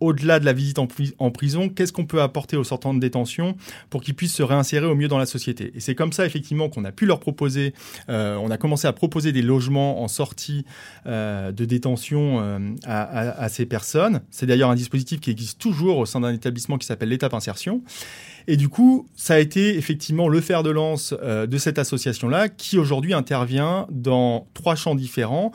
au-delà 0.00 0.40
de 0.40 0.44
la 0.44 0.52
visite 0.52 0.78
en, 0.78 0.86
prison, 1.30 1.68
qu'est-ce 1.68 1.92
qu'on 1.92 2.06
peut 2.06 2.22
apporter 2.22 2.56
aux 2.56 2.64
sortants 2.64 2.94
de 2.94 3.00
détention 3.00 3.56
pour 3.90 4.02
qu'ils 4.02 4.14
puissent 4.14 4.34
se 4.34 4.42
réinsérer 4.42 4.86
au 4.86 4.94
mieux 4.94 5.08
dans 5.08 5.18
la 5.18 5.26
société? 5.26 5.72
Et 5.74 5.80
c'est 5.80 5.94
comme 5.94 6.12
ça, 6.12 6.26
effectivement, 6.26 6.68
qu'on 6.68 6.84
a 6.84 6.92
pu 6.92 7.06
leur 7.06 7.20
proposer, 7.20 7.74
euh, 8.08 8.36
on 8.36 8.50
a 8.50 8.56
commencé 8.56 8.86
à 8.86 8.92
proposer 8.92 9.32
des 9.32 9.42
logements 9.42 10.02
en 10.02 10.08
sortie 10.08 10.64
euh, 11.06 11.52
de 11.52 11.64
détention 11.64 12.40
euh, 12.40 12.58
à, 12.84 13.42
à, 13.42 13.48
ces 13.48 13.66
personnes. 13.66 14.22
C'est 14.30 14.46
d'ailleurs 14.46 14.70
un 14.70 14.74
dispositif 14.74 15.20
qui 15.20 15.30
existe 15.30 15.60
toujours 15.60 15.98
au 15.98 16.06
sein 16.06 16.20
d'un 16.20 16.32
établissement 16.32 16.78
qui 16.78 16.86
s'appelle 16.86 17.10
l'étape 17.10 17.34
insertion. 17.34 17.82
Et 18.48 18.56
du 18.56 18.68
coup, 18.68 19.06
ça 19.14 19.34
a 19.34 19.38
été 19.38 19.76
effectivement 19.76 20.28
le 20.28 20.40
fer 20.40 20.62
de 20.62 20.70
lance 20.70 21.12
de 21.12 21.58
cette 21.58 21.78
association-là, 21.78 22.48
qui 22.48 22.78
aujourd'hui 22.78 23.12
intervient 23.12 23.86
dans 23.90 24.48
trois 24.54 24.74
champs 24.74 24.94
différents, 24.94 25.52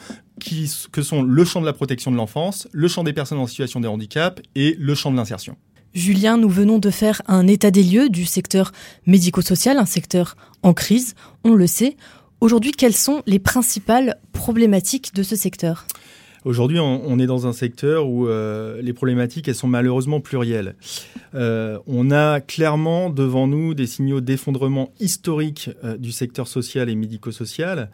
que 0.92 1.02
sont 1.02 1.24
le 1.24 1.46
champ 1.46 1.62
de 1.62 1.66
la 1.66 1.74
protection 1.74 2.12
de 2.12 2.18
l'enfance, 2.18 2.68
le 2.72 2.88
champ 2.88 3.04
des 3.04 3.14
personnes 3.14 3.40
en 3.40 3.48
situation 3.48 3.80
de 3.80 3.88
handicap 3.88 4.42
et 4.56 4.76
le 4.80 4.96
champ 4.96 5.12
de 5.12 5.18
l'insertion. 5.18 5.58
Julien, 5.94 6.38
nous 6.38 6.50
venons 6.50 6.78
de 6.78 6.90
faire 6.90 7.22
un 7.26 7.48
état 7.48 7.72
des 7.72 7.84
lieux 7.84 8.10
du 8.10 8.26
secteur 8.26 8.74
médico-social, 9.06 9.78
un 9.78 9.86
secteur 9.86 10.36
en 10.62 10.74
crise, 10.74 11.16
on 11.46 11.54
le 11.54 11.68
sait. 11.68 11.96
Aujourd'hui, 12.42 12.74
quelles 12.74 12.96
sont 12.96 13.24
les 13.26 13.40
principales 13.40 14.20
problématiques 14.34 15.16
de 15.16 15.24
ce 15.24 15.38
secteur? 15.38 15.88
Aujourd'hui, 16.46 16.78
on, 16.80 17.18
est 17.18 17.26
dans 17.26 17.48
un 17.48 17.54
secteur 17.54 18.08
où 18.08 18.28
euh, 18.28 18.80
les 18.80 18.94
problématiques, 18.94 19.48
elles 19.48 19.56
sont 19.56 19.68
malheureusement 19.68 20.22
plurielles. 20.22 20.76
Euh, 21.34 21.80
on 21.88 22.12
a 22.12 22.40
clairement 22.40 23.10
devant 23.10 23.48
nous 23.48 23.74
des 23.74 23.88
signaux 23.88 24.22
d'effondrement 24.22 24.94
historique 25.00 25.72
euh, 25.84 25.98
du 25.98 26.12
secteur 26.12 26.48
social 26.48 26.88
et 26.88 26.94
médico-social. 26.94 27.90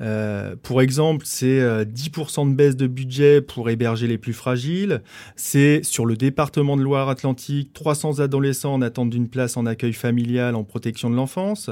Euh, 0.00 0.54
pour 0.62 0.82
exemple, 0.82 1.24
c'est 1.26 1.84
10% 1.84 2.50
de 2.50 2.54
baisse 2.54 2.76
de 2.76 2.86
budget 2.86 3.40
pour 3.40 3.70
héberger 3.70 4.06
les 4.06 4.18
plus 4.18 4.34
fragiles. 4.34 5.02
C'est 5.34 5.80
sur 5.82 6.06
le 6.06 6.16
département 6.16 6.76
de 6.76 6.82
Loire-Atlantique, 6.82 7.72
300 7.72 8.20
adolescents 8.20 8.74
en 8.74 8.82
attente 8.82 9.10
d'une 9.10 9.28
place 9.28 9.56
en 9.56 9.66
accueil 9.66 9.94
familial 9.94 10.54
en 10.54 10.62
protection 10.62 11.10
de 11.10 11.16
l'enfance. 11.16 11.70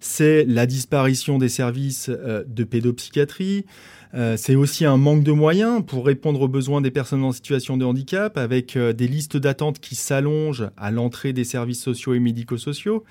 C'est 0.00 0.46
la 0.46 0.64
disparition 0.64 1.36
des 1.36 1.50
services 1.50 2.08
de 2.08 2.64
pédopsychiatrie. 2.64 3.66
Euh, 4.14 4.36
c'est 4.36 4.54
aussi 4.54 4.84
un 4.84 4.96
manque 4.96 5.24
de 5.24 5.32
moyens 5.32 5.82
pour 5.84 6.06
répondre 6.06 6.40
aux 6.40 6.48
besoins 6.48 6.80
des 6.80 6.92
personnes 6.92 7.24
en 7.24 7.32
situation 7.32 7.76
de 7.76 7.84
handicap, 7.84 8.38
avec 8.38 8.76
euh, 8.76 8.92
des 8.92 9.08
listes 9.08 9.36
d'attente 9.36 9.80
qui 9.80 9.96
s'allongent 9.96 10.70
à 10.76 10.90
l'entrée 10.92 11.32
des 11.32 11.44
services 11.44 11.82
sociaux 11.82 12.14
et 12.14 12.20
médico-sociaux. 12.20 13.04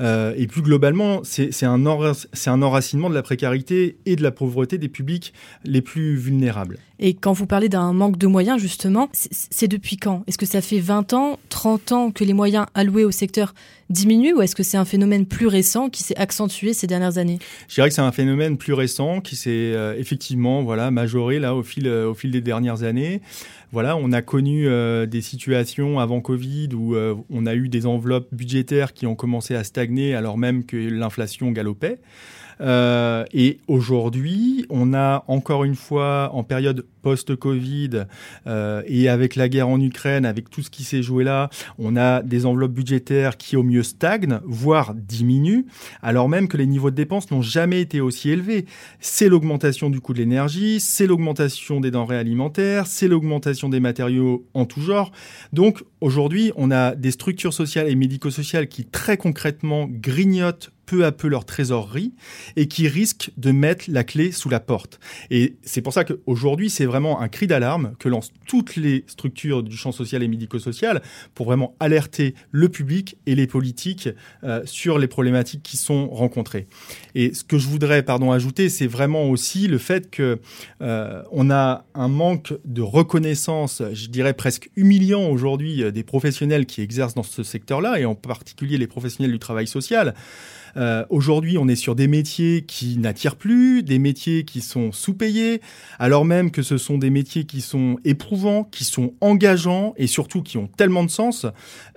Euh, 0.00 0.32
et 0.36 0.46
plus 0.46 0.62
globalement, 0.62 1.22
c'est 1.24 1.64
un, 1.64 1.84
un 1.84 2.62
enracinement 2.62 3.10
de 3.10 3.14
la 3.14 3.22
précarité 3.22 3.98
et 4.06 4.14
de 4.14 4.22
la 4.22 4.30
pauvreté 4.30 4.78
des 4.78 4.88
publics 4.88 5.32
les 5.64 5.82
plus 5.82 6.14
vulnérables. 6.14 6.78
Et 7.00 7.14
quand 7.14 7.32
vous 7.32 7.46
parlez 7.46 7.68
d'un 7.68 7.92
manque 7.92 8.18
de 8.18 8.26
moyens, 8.26 8.60
justement, 8.60 9.08
c'est 9.12 9.68
depuis 9.68 9.96
quand? 9.96 10.24
Est-ce 10.26 10.38
que 10.38 10.46
ça 10.46 10.60
fait 10.60 10.80
20 10.80 11.12
ans, 11.12 11.38
30 11.48 11.92
ans 11.92 12.10
que 12.10 12.24
les 12.24 12.32
moyens 12.32 12.66
alloués 12.74 13.04
au 13.04 13.12
secteur 13.12 13.54
diminuent 13.88 14.34
ou 14.34 14.42
est-ce 14.42 14.56
que 14.56 14.64
c'est 14.64 14.76
un 14.76 14.84
phénomène 14.84 15.24
plus 15.24 15.46
récent 15.46 15.90
qui 15.90 16.02
s'est 16.02 16.16
accentué 16.16 16.72
ces 16.72 16.88
dernières 16.88 17.16
années? 17.18 17.38
Je 17.68 17.74
dirais 17.76 17.88
que 17.88 17.94
c'est 17.94 18.02
un 18.02 18.12
phénomène 18.12 18.56
plus 18.56 18.72
récent 18.72 19.20
qui 19.20 19.36
s'est 19.36 19.72
euh, 19.74 19.94
effectivement 19.96 20.62
voilà, 20.62 20.90
majoré 20.90 21.38
là, 21.38 21.54
au, 21.54 21.62
fil, 21.62 21.86
euh, 21.86 22.10
au 22.10 22.14
fil 22.14 22.32
des 22.32 22.40
dernières 22.40 22.82
années. 22.82 23.20
Voilà, 23.70 23.96
on 23.96 24.10
a 24.12 24.22
connu 24.22 24.66
euh, 24.66 25.06
des 25.06 25.20
situations 25.20 26.00
avant 26.00 26.20
Covid 26.20 26.70
où 26.74 26.96
on 27.30 27.46
a 27.46 27.54
eu 27.54 27.68
des 27.68 27.86
enveloppes 27.86 28.28
budgétaires 28.32 28.92
qui 28.92 29.06
ont 29.06 29.14
commencé 29.14 29.54
à 29.54 29.62
stagner 29.62 30.14
alors 30.14 30.38
même 30.38 30.64
que 30.64 30.76
l'inflation 30.76 31.52
galopait. 31.52 31.98
Euh, 32.60 33.24
et 33.32 33.58
aujourd'hui, 33.68 34.66
on 34.70 34.94
a 34.94 35.24
encore 35.28 35.64
une 35.64 35.74
fois, 35.74 36.30
en 36.32 36.42
période 36.42 36.84
post-Covid 37.02 38.04
euh, 38.46 38.82
et 38.86 39.08
avec 39.08 39.36
la 39.36 39.48
guerre 39.48 39.68
en 39.68 39.80
Ukraine, 39.80 40.26
avec 40.26 40.50
tout 40.50 40.62
ce 40.62 40.70
qui 40.70 40.84
s'est 40.84 41.02
joué 41.02 41.24
là, 41.24 41.48
on 41.78 41.96
a 41.96 42.22
des 42.22 42.46
enveloppes 42.46 42.72
budgétaires 42.72 43.36
qui 43.36 43.56
au 43.56 43.62
mieux 43.62 43.82
stagnent, 43.82 44.40
voire 44.44 44.94
diminuent, 44.94 45.64
alors 46.02 46.28
même 46.28 46.48
que 46.48 46.56
les 46.56 46.66
niveaux 46.66 46.90
de 46.90 46.96
dépenses 46.96 47.30
n'ont 47.30 47.42
jamais 47.42 47.80
été 47.80 48.00
aussi 48.00 48.30
élevés. 48.30 48.66
C'est 49.00 49.28
l'augmentation 49.28 49.90
du 49.90 50.00
coût 50.00 50.12
de 50.12 50.18
l'énergie, 50.18 50.80
c'est 50.80 51.06
l'augmentation 51.06 51.80
des 51.80 51.90
denrées 51.90 52.18
alimentaires, 52.18 52.86
c'est 52.86 53.08
l'augmentation 53.08 53.68
des 53.68 53.80
matériaux 53.80 54.46
en 54.54 54.66
tout 54.66 54.80
genre. 54.80 55.12
Donc 55.52 55.84
aujourd'hui, 56.00 56.52
on 56.56 56.70
a 56.70 56.94
des 56.94 57.10
structures 57.10 57.54
sociales 57.54 57.88
et 57.88 57.94
médico-sociales 57.94 58.68
qui 58.68 58.84
très 58.84 59.16
concrètement 59.16 59.86
grignotent 59.88 60.70
peu 60.88 61.04
à 61.04 61.12
peu 61.12 61.28
leur 61.28 61.44
trésorerie 61.44 62.14
et 62.56 62.66
qui 62.66 62.88
risquent 62.88 63.30
de 63.36 63.52
mettre 63.52 63.84
la 63.88 64.04
clé 64.04 64.32
sous 64.32 64.48
la 64.48 64.58
porte. 64.58 64.98
Et 65.30 65.56
c'est 65.62 65.82
pour 65.82 65.92
ça 65.92 66.04
qu'aujourd'hui, 66.04 66.70
c'est 66.70 66.86
vraiment 66.86 67.20
un 67.20 67.28
cri 67.28 67.46
d'alarme 67.46 67.92
que 67.98 68.08
lancent 68.08 68.32
toutes 68.46 68.76
les 68.76 69.04
structures 69.06 69.62
du 69.62 69.76
champ 69.76 69.92
social 69.92 70.22
et 70.22 70.28
médico-social 70.28 71.02
pour 71.34 71.44
vraiment 71.46 71.74
alerter 71.78 72.34
le 72.50 72.70
public 72.70 73.18
et 73.26 73.34
les 73.34 73.46
politiques 73.46 74.08
euh, 74.44 74.62
sur 74.64 74.98
les 74.98 75.08
problématiques 75.08 75.62
qui 75.62 75.76
sont 75.76 76.08
rencontrées. 76.08 76.66
Et 77.14 77.34
ce 77.34 77.44
que 77.44 77.58
je 77.58 77.68
voudrais 77.68 78.02
pardon, 78.02 78.32
ajouter, 78.32 78.70
c'est 78.70 78.86
vraiment 78.86 79.28
aussi 79.28 79.66
le 79.66 79.76
fait 79.76 80.10
que 80.10 80.40
euh, 80.80 81.22
on 81.32 81.50
a 81.50 81.84
un 81.94 82.08
manque 82.08 82.54
de 82.64 82.80
reconnaissance, 82.80 83.82
je 83.92 84.06
dirais 84.08 84.32
presque 84.32 84.70
humiliant 84.76 85.28
aujourd'hui, 85.28 85.82
euh, 85.82 85.90
des 85.90 86.02
professionnels 86.02 86.64
qui 86.64 86.80
exercent 86.80 87.14
dans 87.14 87.22
ce 87.22 87.42
secteur-là, 87.42 88.00
et 88.00 88.06
en 88.06 88.14
particulier 88.14 88.78
les 88.78 88.86
professionnels 88.86 89.32
du 89.32 89.38
travail 89.38 89.66
social. 89.66 90.14
Euh, 90.78 91.04
Aujourd'hui, 91.10 91.58
on 91.58 91.68
est 91.68 91.76
sur 91.76 91.94
des 91.94 92.06
métiers 92.06 92.62
qui 92.62 92.98
n'attirent 92.98 93.36
plus, 93.36 93.82
des 93.82 93.98
métiers 93.98 94.44
qui 94.44 94.60
sont 94.60 94.92
sous-payés, 94.92 95.60
alors 95.98 96.24
même 96.24 96.50
que 96.50 96.62
ce 96.62 96.78
sont 96.78 96.98
des 96.98 97.10
métiers 97.10 97.44
qui 97.44 97.60
sont 97.60 97.98
éprouvants, 98.04 98.64
qui 98.64 98.84
sont 98.84 99.14
engageants 99.20 99.94
et 99.96 100.06
surtout 100.06 100.42
qui 100.42 100.56
ont 100.56 100.68
tellement 100.68 101.04
de 101.04 101.10
sens. 101.10 101.46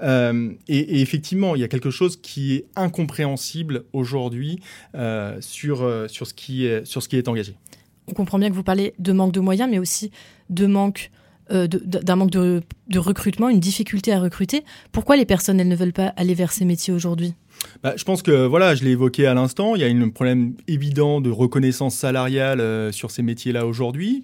Euh, 0.01 0.51
et, 0.67 1.01
effectivement, 1.01 1.55
il 1.55 1.61
y 1.61 1.63
a 1.63 1.67
quelque 1.67 1.91
chose 1.91 2.17
qui 2.17 2.53
est 2.53 2.65
incompréhensible 2.75 3.83
aujourd'hui 3.93 4.59
euh, 4.95 5.37
sur, 5.41 5.87
sur, 6.07 6.25
ce 6.25 6.33
qui 6.33 6.65
est, 6.65 6.85
sur 6.85 7.03
ce 7.03 7.09
qui 7.09 7.17
est 7.17 7.27
engagé. 7.27 7.55
On 8.07 8.13
comprend 8.13 8.39
bien 8.39 8.49
que 8.49 8.55
vous 8.55 8.63
parlez 8.63 8.93
de 8.97 9.13
manque 9.13 9.31
de 9.31 9.39
moyens, 9.39 9.69
mais 9.69 9.79
aussi 9.79 10.11
de 10.49 10.65
manque 10.65 11.11
d'un 11.49 12.15
manque 12.15 12.31
de, 12.31 12.61
de, 12.87 12.99
recrutement, 12.99 13.49
une 13.49 13.59
difficulté 13.59 14.13
à 14.13 14.21
recruter. 14.21 14.63
Pourquoi 14.93 15.17
les 15.17 15.25
personnes, 15.25 15.59
elles 15.59 15.67
ne 15.67 15.75
veulent 15.75 15.91
pas 15.91 16.13
aller 16.15 16.33
vers 16.33 16.53
ces 16.53 16.63
métiers 16.63 16.93
aujourd'hui? 16.93 17.33
Bah, 17.83 17.93
je 17.95 18.03
pense 18.03 18.21
que 18.21 18.45
voilà, 18.45 18.75
je 18.75 18.83
l'ai 18.83 18.91
évoqué 18.91 19.25
à 19.25 19.33
l'instant, 19.33 19.75
il 19.75 19.81
y 19.81 19.85
a 19.85 19.87
un 19.87 20.09
problème 20.09 20.53
évident 20.67 21.19
de 21.19 21.29
reconnaissance 21.29 21.95
salariale 21.95 22.59
euh, 22.59 22.91
sur 22.91 23.11
ces 23.11 23.23
métiers-là 23.23 23.65
aujourd'hui. 23.65 24.23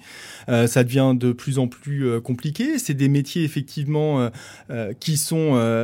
Euh, 0.49 0.67
ça 0.67 0.83
devient 0.83 1.13
de 1.15 1.31
plus 1.31 1.59
en 1.59 1.67
plus 1.67 2.07
euh, 2.07 2.21
compliqué. 2.21 2.77
C'est 2.77 2.93
des 2.93 3.09
métiers 3.09 3.43
effectivement 3.43 4.21
euh, 4.21 4.29
euh, 4.69 4.93
qui 4.99 5.17
sont 5.17 5.37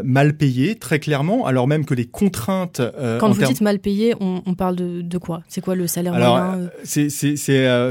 mal 0.04 0.36
payés, 0.36 0.76
très 0.76 1.00
clairement, 1.00 1.46
alors 1.46 1.68
même 1.68 1.86
que 1.86 1.94
les 1.94 2.06
contraintes. 2.06 2.82
Quand 3.20 3.32
vous 3.32 3.44
dites 3.44 3.62
mal 3.62 3.80
payés, 3.80 4.16
on, 4.20 4.42
on 4.46 4.54
parle 4.54 4.76
de, 4.76 5.02
de 5.02 5.18
quoi? 5.18 5.42
C'est 5.48 5.62
quoi 5.62 5.76
le 5.76 5.88
salaire 5.88 6.14
alors, 6.14 6.38
moyen 6.38 6.70
c'est, 6.84 7.10
c'est, 7.10 7.36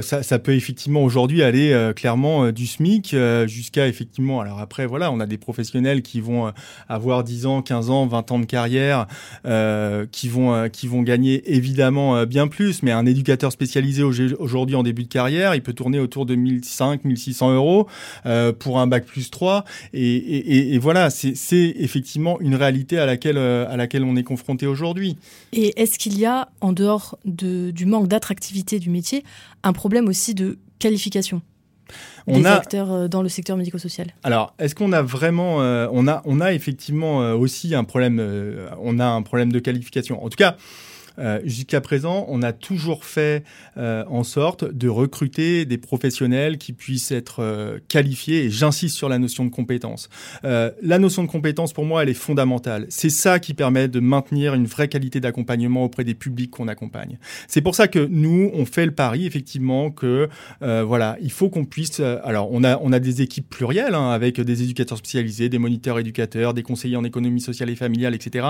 ça, 0.03 0.23
ça, 0.23 0.39
peut 0.39 0.55
effectivement 0.55 1.03
aujourd'hui 1.03 1.43
aller 1.43 1.93
clairement 1.97 2.51
du 2.51 2.67
SMIC 2.67 3.17
jusqu'à 3.47 3.89
effectivement. 3.89 4.41
Alors 4.41 4.61
après, 4.61 4.87
voilà, 4.87 5.11
on 5.11 5.21
a 5.21 5.27
des 5.27 5.39
professionnels 5.39 6.03
qui 6.03 6.21
vont 6.21 6.53
avoir 6.89 7.25
10 7.25 7.47
ans, 7.47 7.63
15 7.63 7.91
ans, 7.91 8.07
20 8.07 8.33
ans 8.33 8.39
de 8.39 8.47
carrière. 8.47 9.07
Euh, 9.53 10.07
qui 10.11 10.29
vont 10.29 10.55
euh, 10.55 10.69
qui 10.69 10.87
vont 10.87 11.03
gagner 11.03 11.55
évidemment 11.55 12.17
euh, 12.17 12.27
bien 12.27 12.49
plus. 12.49 12.83
Mais 12.83 12.91
un 12.91 13.05
éducateur 13.05 13.53
spécialisé 13.53 14.03
aujourd'hui 14.03 14.77
en 14.77 14.83
début 14.83 15.03
de 15.03 15.09
carrière, 15.09 15.55
il 15.55 15.63
peut 15.63 15.75
tourner 15.75 15.99
autour 15.99 16.25
de 16.25 16.35
1500, 16.35 16.99
1600 17.05 17.55
euros 17.55 17.87
pour 18.59 18.81
un 18.81 18.87
bac 18.87 19.05
plus 19.05 19.31
3. 19.31 19.65
Et, 19.93 20.17
et, 20.17 20.75
et 20.75 20.79
voilà, 20.79 21.11
c'est 21.11 21.35
effectivement 21.77 22.41
une 22.41 22.55
réalité 22.55 22.99
à 22.99 23.07
laquelle 23.07 23.39
à 23.39 23.77
laquelle 23.77 24.05
on 24.05 24.17
est 24.17 24.23
confronté 24.23 24.67
aujourd'hui. 24.67 25.17
Et 25.53 25.81
est-ce 25.81 25.99
qu'il 25.99 26.19
y 26.19 26.25
a 26.25 26.49
en 26.61 26.73
dehors 26.73 27.19
de, 27.25 27.71
du 27.71 27.87
manque 27.87 28.09
d'attractivité 28.09 28.79
du 28.79 28.91
métier 28.91 29.25
un 29.63 29.73
problème 29.73 30.09
aussi 30.09 30.35
de 30.35 30.59
qualification? 30.79 31.43
On 32.27 32.39
des 32.39 32.47
a... 32.47 32.57
acteurs 32.57 32.93
euh, 32.93 33.09
dans 33.09 33.23
le 33.23 33.29
secteur 33.29 33.57
médico-social 33.57 34.09
Alors, 34.23 34.55
est-ce 34.59 34.75
qu'on 34.75 34.93
a 34.93 35.03
vraiment, 35.03 35.63
euh, 35.63 35.89
on 35.93 36.09
a, 36.09 36.23
on 36.25 36.41
a 36.41 36.53
effectivement 36.53 37.23
euh, 37.23 37.35
aussi 37.35 37.75
un 37.75 37.85
problème, 37.85 38.19
euh, 38.21 38.69
on 38.81 38.99
a 38.99 39.07
un 39.07 39.23
problème 39.23 39.53
de 39.53 39.59
qualification. 39.59 40.25
En 40.25 40.29
tout 40.29 40.37
cas, 40.37 40.57
euh, 41.19 41.41
Jusqu'à 41.45 41.81
présent, 41.81 42.27
on 42.29 42.43
a 42.43 42.53
toujours 42.53 43.05
fait 43.05 43.45
euh, 43.77 44.05
en 44.09 44.25
sorte 44.25 44.65
de 44.65 44.89
recruter 44.89 45.65
des 45.65 45.79
professionnels 45.79 46.59
qui 46.59 46.73
puissent 46.73 47.13
être 47.13 47.41
euh, 47.41 47.79
qualifiés, 47.89 48.45
et 48.45 48.51
j'insiste 48.51 48.97
sur 48.97 49.09
la 49.09 49.19
notion 49.19 49.45
de 49.45 49.51
compétence. 49.51 50.09
Euh, 50.45 50.71
la 50.83 50.99
notion 50.99 51.23
de 51.23 51.29
compétence, 51.29 51.73
pour 51.73 51.85
moi, 51.85 52.03
elle 52.03 52.09
est 52.09 52.15
fondamentale. 52.15 52.87
C'est 52.89 53.11
ça 53.11 53.39
qui 53.39 53.55
permet 53.55 53.89
de 53.89 54.01
maintenir 54.01 54.55
une 54.55 54.67
vraie 54.67 54.89
qualité 54.89 55.21
d'accompagnement 55.21 55.85
auprès 55.85 56.05
des 56.05 56.15
publics 56.15 56.51
qu'on 56.51 56.69
accompagne. 56.69 57.19
C'est 57.49 57.61
pour 57.61 57.75
ça 57.75 57.89
que 57.89 58.07
nous, 58.11 58.51
on 58.55 58.65
fait 58.65 58.87
le 58.87 58.93
pari, 58.93 59.27
effectivement, 59.27 59.91
que 59.91 60.29
euh, 60.63 60.85
voilà, 60.85 61.17
il 61.21 61.33
faut 61.33 61.49
qu'on 61.49 61.65
puisse... 61.65 62.01
alors, 62.01 62.49
on 62.53 62.65
a, 62.65 62.79
on 62.79 62.93
a 62.93 63.01
des 63.01 63.23
équipes 63.23 63.49
plurielles, 63.49 63.95
hein, 63.95 64.11
avec 64.11 64.41
des 64.41 64.63
éducateurs 64.63 64.99
spécialisés, 64.99 65.49
des 65.49 65.59
moniteurs 65.59 65.99
éducateurs, 65.99 66.55
des 66.55 66.63
conseillers 66.63 66.97
en 66.97 67.05
économie 67.05 67.41
sociale 67.41 67.71
et 67.71 67.77
familiale, 67.77 68.15
etc. 68.15 68.47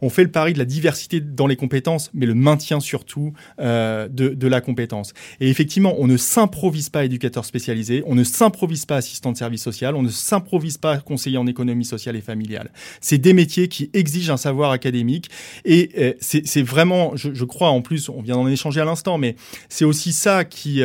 On 0.00 0.10
fait 0.10 0.24
le 0.24 0.30
pari 0.30 0.52
de 0.52 0.58
la 0.58 0.64
diversité 0.64 1.20
dans 1.20 1.46
les 1.46 1.56
compétences 1.56 1.99
mais 2.14 2.26
le 2.26 2.34
maintien 2.34 2.80
surtout 2.80 3.32
de, 3.58 4.08
de 4.08 4.46
la 4.46 4.60
compétence. 4.60 5.12
Et 5.40 5.48
effectivement, 5.50 5.94
on 5.98 6.06
ne 6.06 6.16
s'improvise 6.16 6.88
pas 6.88 7.04
éducateur 7.04 7.44
spécialisé, 7.44 8.02
on 8.06 8.14
ne 8.14 8.24
s'improvise 8.24 8.86
pas 8.86 8.96
assistant 8.96 9.32
de 9.32 9.36
service 9.36 9.62
social, 9.62 9.94
on 9.94 10.02
ne 10.02 10.08
s'improvise 10.08 10.78
pas 10.78 10.98
conseiller 10.98 11.38
en 11.38 11.46
économie 11.46 11.84
sociale 11.84 12.16
et 12.16 12.20
familiale. 12.20 12.70
C'est 13.00 13.18
des 13.18 13.32
métiers 13.32 13.68
qui 13.68 13.90
exigent 13.92 14.32
un 14.32 14.36
savoir 14.36 14.70
académique 14.70 15.30
et 15.64 16.16
c'est 16.20 16.62
vraiment, 16.62 17.12
je, 17.16 17.44
crois 17.44 17.70
en 17.70 17.82
plus, 17.82 18.08
on 18.08 18.22
vient 18.22 18.34
d'en 18.34 18.48
échanger 18.48 18.80
à 18.80 18.84
l'instant, 18.84 19.18
mais 19.18 19.36
c'est 19.68 19.84
aussi 19.84 20.12
ça 20.12 20.44
qui, 20.44 20.82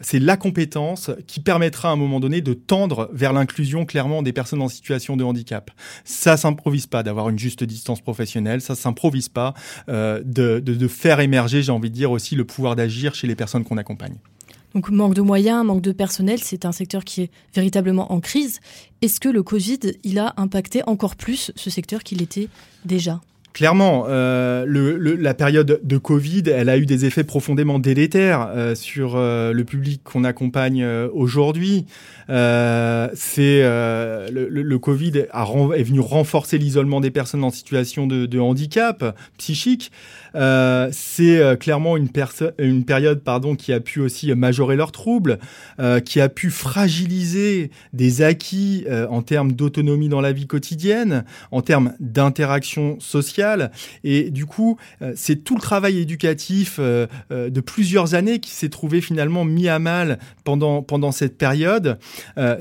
c'est 0.00 0.18
la 0.18 0.36
compétence 0.36 1.10
qui 1.26 1.40
permettra 1.40 1.90
à 1.90 1.92
un 1.92 1.96
moment 1.96 2.20
donné 2.20 2.40
de 2.40 2.52
tendre 2.54 3.10
vers 3.12 3.32
l'inclusion 3.32 3.84
clairement 3.84 4.22
des 4.22 4.32
personnes 4.32 4.62
en 4.62 4.68
situation 4.68 5.16
de 5.16 5.24
handicap. 5.24 5.70
Ça 6.04 6.36
s'improvise 6.36 6.86
pas 6.86 7.02
d'avoir 7.02 7.28
une 7.28 7.38
juste 7.38 7.64
distance 7.64 8.00
professionnelle, 8.00 8.60
ça 8.60 8.74
s'improvise 8.74 9.28
pas 9.28 9.54
euh, 9.88 10.22
de, 10.24 10.45
de, 10.46 10.74
de 10.74 10.88
faire 10.88 11.20
émerger, 11.20 11.62
j'ai 11.62 11.72
envie 11.72 11.90
de 11.90 11.94
dire 11.94 12.10
aussi, 12.10 12.34
le 12.34 12.44
pouvoir 12.44 12.76
d'agir 12.76 13.14
chez 13.14 13.26
les 13.26 13.34
personnes 13.34 13.64
qu'on 13.64 13.78
accompagne. 13.78 14.16
Donc 14.74 14.90
manque 14.90 15.14
de 15.14 15.22
moyens, 15.22 15.64
manque 15.64 15.80
de 15.80 15.92
personnel, 15.92 16.38
c'est 16.42 16.66
un 16.66 16.72
secteur 16.72 17.04
qui 17.04 17.22
est 17.22 17.30
véritablement 17.54 18.12
en 18.12 18.20
crise. 18.20 18.60
Est-ce 19.00 19.20
que 19.20 19.28
le 19.30 19.42
Covid, 19.42 19.80
il 20.04 20.18
a 20.18 20.34
impacté 20.36 20.82
encore 20.86 21.16
plus 21.16 21.50
ce 21.56 21.70
secteur 21.70 22.02
qu'il 22.02 22.20
était 22.20 22.48
déjà? 22.84 23.20
Clairement, 23.56 24.04
euh, 24.06 24.66
le, 24.66 24.98
la 25.14 25.32
période 25.32 25.80
de 25.82 25.96
Covid, 25.96 26.42
elle 26.48 26.68
a 26.68 26.76
eu 26.76 26.84
des 26.84 27.06
effets 27.06 27.24
profondément 27.24 27.78
délétères 27.78 28.50
euh, 28.54 28.74
sur 28.74 29.14
euh, 29.16 29.54
le 29.54 29.64
public 29.64 30.02
qu'on 30.04 30.24
accompagne 30.24 30.86
aujourd'hui. 31.14 31.86
C'est 32.28 33.62
le, 33.62 34.48
le, 34.50 34.78
Covid 34.78 35.22
a, 35.32 35.46
est 35.74 35.82
venu 35.84 36.00
renforcer 36.00 36.58
l'isolement 36.58 37.00
des 37.00 37.10
personnes 37.10 37.44
en 37.44 37.50
situation 37.50 38.06
de, 38.06 38.26
de 38.26 38.38
handicap 38.38 39.16
psychique. 39.38 39.90
C'est 40.92 41.58
clairement 41.58 41.96
une, 41.96 42.08
période 42.08 43.22
qui 43.58 43.72
a 43.72 43.80
pu 43.80 44.00
aussi 44.00 44.34
majorer 44.34 44.76
leurs 44.76 44.92
troubles, 44.92 45.38
qui 46.04 46.20
a 46.20 46.28
pu 46.28 46.50
fragiliser 46.50 47.70
des 47.92 48.22
acquis 48.22 48.84
en 49.10 49.22
termes 49.22 49.52
d'autonomie 49.52 50.08
dans 50.08 50.20
la 50.20 50.32
vie 50.32 50.46
quotidienne, 50.46 51.24
en 51.50 51.62
termes 51.62 51.92
d'interaction 52.00 52.98
sociale. 53.00 53.70
Et 54.04 54.30
du 54.30 54.46
coup, 54.46 54.76
euh, 55.02 55.12
c'est 55.16 55.36
tout 55.36 55.54
le 55.54 55.60
travail 55.60 55.98
éducatif 55.98 56.76
euh, 56.78 57.06
euh, 57.30 57.50
de 57.50 57.60
plusieurs 57.60 58.14
années 58.14 58.38
qui 58.38 58.50
s'est 58.50 58.68
trouvé 58.68 59.00
finalement 59.00 59.44
mis 59.44 59.68
à 59.68 59.78
mal 59.78 60.18
pendant 60.44 61.12
cette 61.12 61.36
période, 61.38 61.98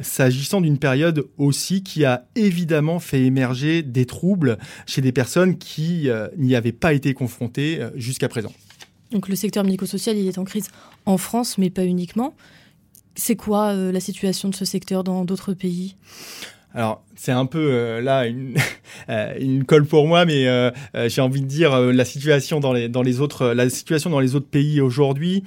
s'agissant 0.02 0.60
d'une 0.60 0.80
période 0.80 1.28
aussi 1.38 1.84
qui 1.84 2.04
a 2.04 2.26
évidemment 2.36 3.00
fait 3.00 3.22
émerger 3.22 3.84
des 3.84 4.06
troubles 4.06 4.58
chez 4.88 5.02
des 5.02 5.12
personnes 5.12 5.58
qui 5.58 6.10
n'y 6.38 6.56
avaient 6.56 6.72
pas 6.72 6.94
été 6.94 7.14
confrontées 7.14 7.65
jusqu'à 7.96 8.30
présent. 8.30 8.52
Donc 9.12 9.30
le 9.30 9.36
secteur 9.36 9.64
médico-social, 9.64 10.18
il 10.18 10.28
est 10.28 10.38
en 10.38 10.44
crise 10.44 10.68
en 11.06 11.18
France, 11.18 11.58
mais 11.58 11.70
pas 11.70 11.86
uniquement. 11.86 12.36
C'est 13.16 13.36
quoi 13.36 13.74
la 13.74 14.00
situation 14.00 14.50
de 14.50 14.56
ce 14.56 14.66
secteur 14.66 15.04
dans 15.04 15.24
d'autres 15.24 15.54
pays? 15.54 15.96
Alors, 16.76 17.02
c'est 17.16 17.32
un 17.32 17.46
peu 17.46 17.70
euh, 17.72 18.02
là 18.02 18.26
une, 18.28 18.58
euh, 19.10 19.34
une 19.40 19.64
colle 19.64 19.86
pour 19.86 20.08
moi, 20.08 20.26
mais 20.26 20.46
euh, 20.46 20.72
j'ai 21.08 21.22
envie 21.22 21.40
de 21.42 21.48
dire 21.48 21.80
la 21.80 22.04
situation 22.04 22.60
dans 22.60 22.74
les 22.74 22.90
dans 22.90 23.02
les 23.02 23.22
autres 23.22 23.48
la 23.48 23.70
situation 23.70 24.10
dans 24.10 24.20
les 24.20 24.36
autres 24.36 24.50
pays 24.50 24.82
aujourd'hui 24.82 25.44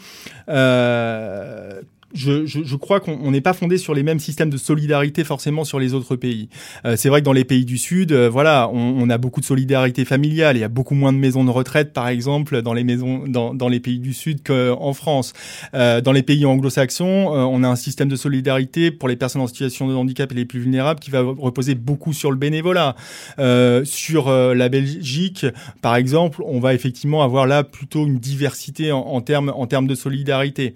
je, 2.14 2.46
je, 2.46 2.64
je, 2.64 2.76
crois 2.76 3.00
qu'on 3.00 3.30
n'est 3.30 3.40
pas 3.40 3.52
fondé 3.52 3.76
sur 3.76 3.94
les 3.94 4.02
mêmes 4.02 4.18
systèmes 4.18 4.48
de 4.48 4.56
solidarité 4.56 5.24
forcément 5.24 5.64
sur 5.64 5.78
les 5.78 5.92
autres 5.92 6.16
pays. 6.16 6.48
Euh, 6.86 6.96
c'est 6.96 7.08
vrai 7.08 7.20
que 7.20 7.24
dans 7.24 7.32
les 7.32 7.44
pays 7.44 7.64
du 7.66 7.76
Sud, 7.76 8.12
euh, 8.12 8.30
voilà, 8.30 8.70
on, 8.72 8.78
on, 8.98 9.10
a 9.10 9.18
beaucoup 9.18 9.40
de 9.40 9.44
solidarité 9.44 10.04
familiale. 10.04 10.56
Il 10.56 10.60
y 10.60 10.64
a 10.64 10.68
beaucoup 10.68 10.94
moins 10.94 11.12
de 11.12 11.18
maisons 11.18 11.44
de 11.44 11.50
retraite, 11.50 11.92
par 11.92 12.08
exemple, 12.08 12.62
dans 12.62 12.72
les 12.72 12.84
maisons, 12.84 13.24
dans, 13.26 13.54
dans 13.54 13.68
les 13.68 13.80
pays 13.80 13.98
du 13.98 14.14
Sud 14.14 14.42
qu'en 14.42 14.92
France. 14.94 15.34
Euh, 15.74 16.00
dans 16.00 16.12
les 16.12 16.22
pays 16.22 16.46
anglo-saxons, 16.46 17.34
euh, 17.34 17.42
on 17.42 17.62
a 17.62 17.68
un 17.68 17.76
système 17.76 18.08
de 18.08 18.16
solidarité 18.16 18.90
pour 18.90 19.08
les 19.08 19.16
personnes 19.16 19.42
en 19.42 19.46
situation 19.46 19.86
de 19.86 19.94
handicap 19.94 20.32
et 20.32 20.34
les 20.34 20.46
plus 20.46 20.60
vulnérables 20.60 21.00
qui 21.00 21.10
va 21.10 21.20
reposer 21.20 21.74
beaucoup 21.74 22.12
sur 22.12 22.30
le 22.30 22.38
bénévolat. 22.38 22.96
Euh, 23.38 23.84
sur 23.84 24.30
la 24.30 24.68
Belgique, 24.68 25.46
par 25.82 25.96
exemple, 25.96 26.42
on 26.44 26.60
va 26.60 26.74
effectivement 26.74 27.22
avoir 27.22 27.46
là 27.46 27.64
plutôt 27.64 28.06
une 28.06 28.18
diversité 28.18 28.92
en, 28.92 29.00
en 29.00 29.20
termes 29.20 29.52
en 29.54 29.66
termes 29.66 29.86
de 29.86 29.94
solidarité. 29.94 30.74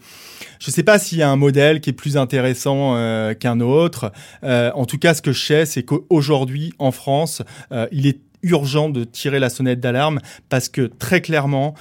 Je 0.59 0.71
ne 0.71 0.73
sais 0.73 0.83
pas 0.83 0.99
s'il 0.99 1.21
un 1.22 1.37
modèle 1.37 1.80
qui 1.80 1.90
est 1.90 1.94
plus 1.94 2.16
intéressant 2.16 2.96
euh, 2.96 3.35
qu'un 3.35 3.61
autre. 3.61 4.12
Euh, 4.44 4.70
en 4.74 4.87
tout 4.87 4.98
cas, 4.98 5.14
ce 5.14 5.22
que 5.22 5.32
je 5.32 5.44
sais, 5.44 5.66
c'est 5.66 5.82
qu'aujourd'hui, 5.82 6.72
en 6.78 6.92
France, 6.92 7.42
euh, 7.72 7.87
il 7.92 8.06
est 8.06 8.18
urgent 8.42 8.88
de 8.88 9.05
tirer 9.05 9.38
la 9.38 9.50
sonnette 9.50 9.81
d'alarme 9.81 10.20
parce 10.48 10.68
que 10.68 10.83
très 10.83 11.20
clairement, 11.20 11.74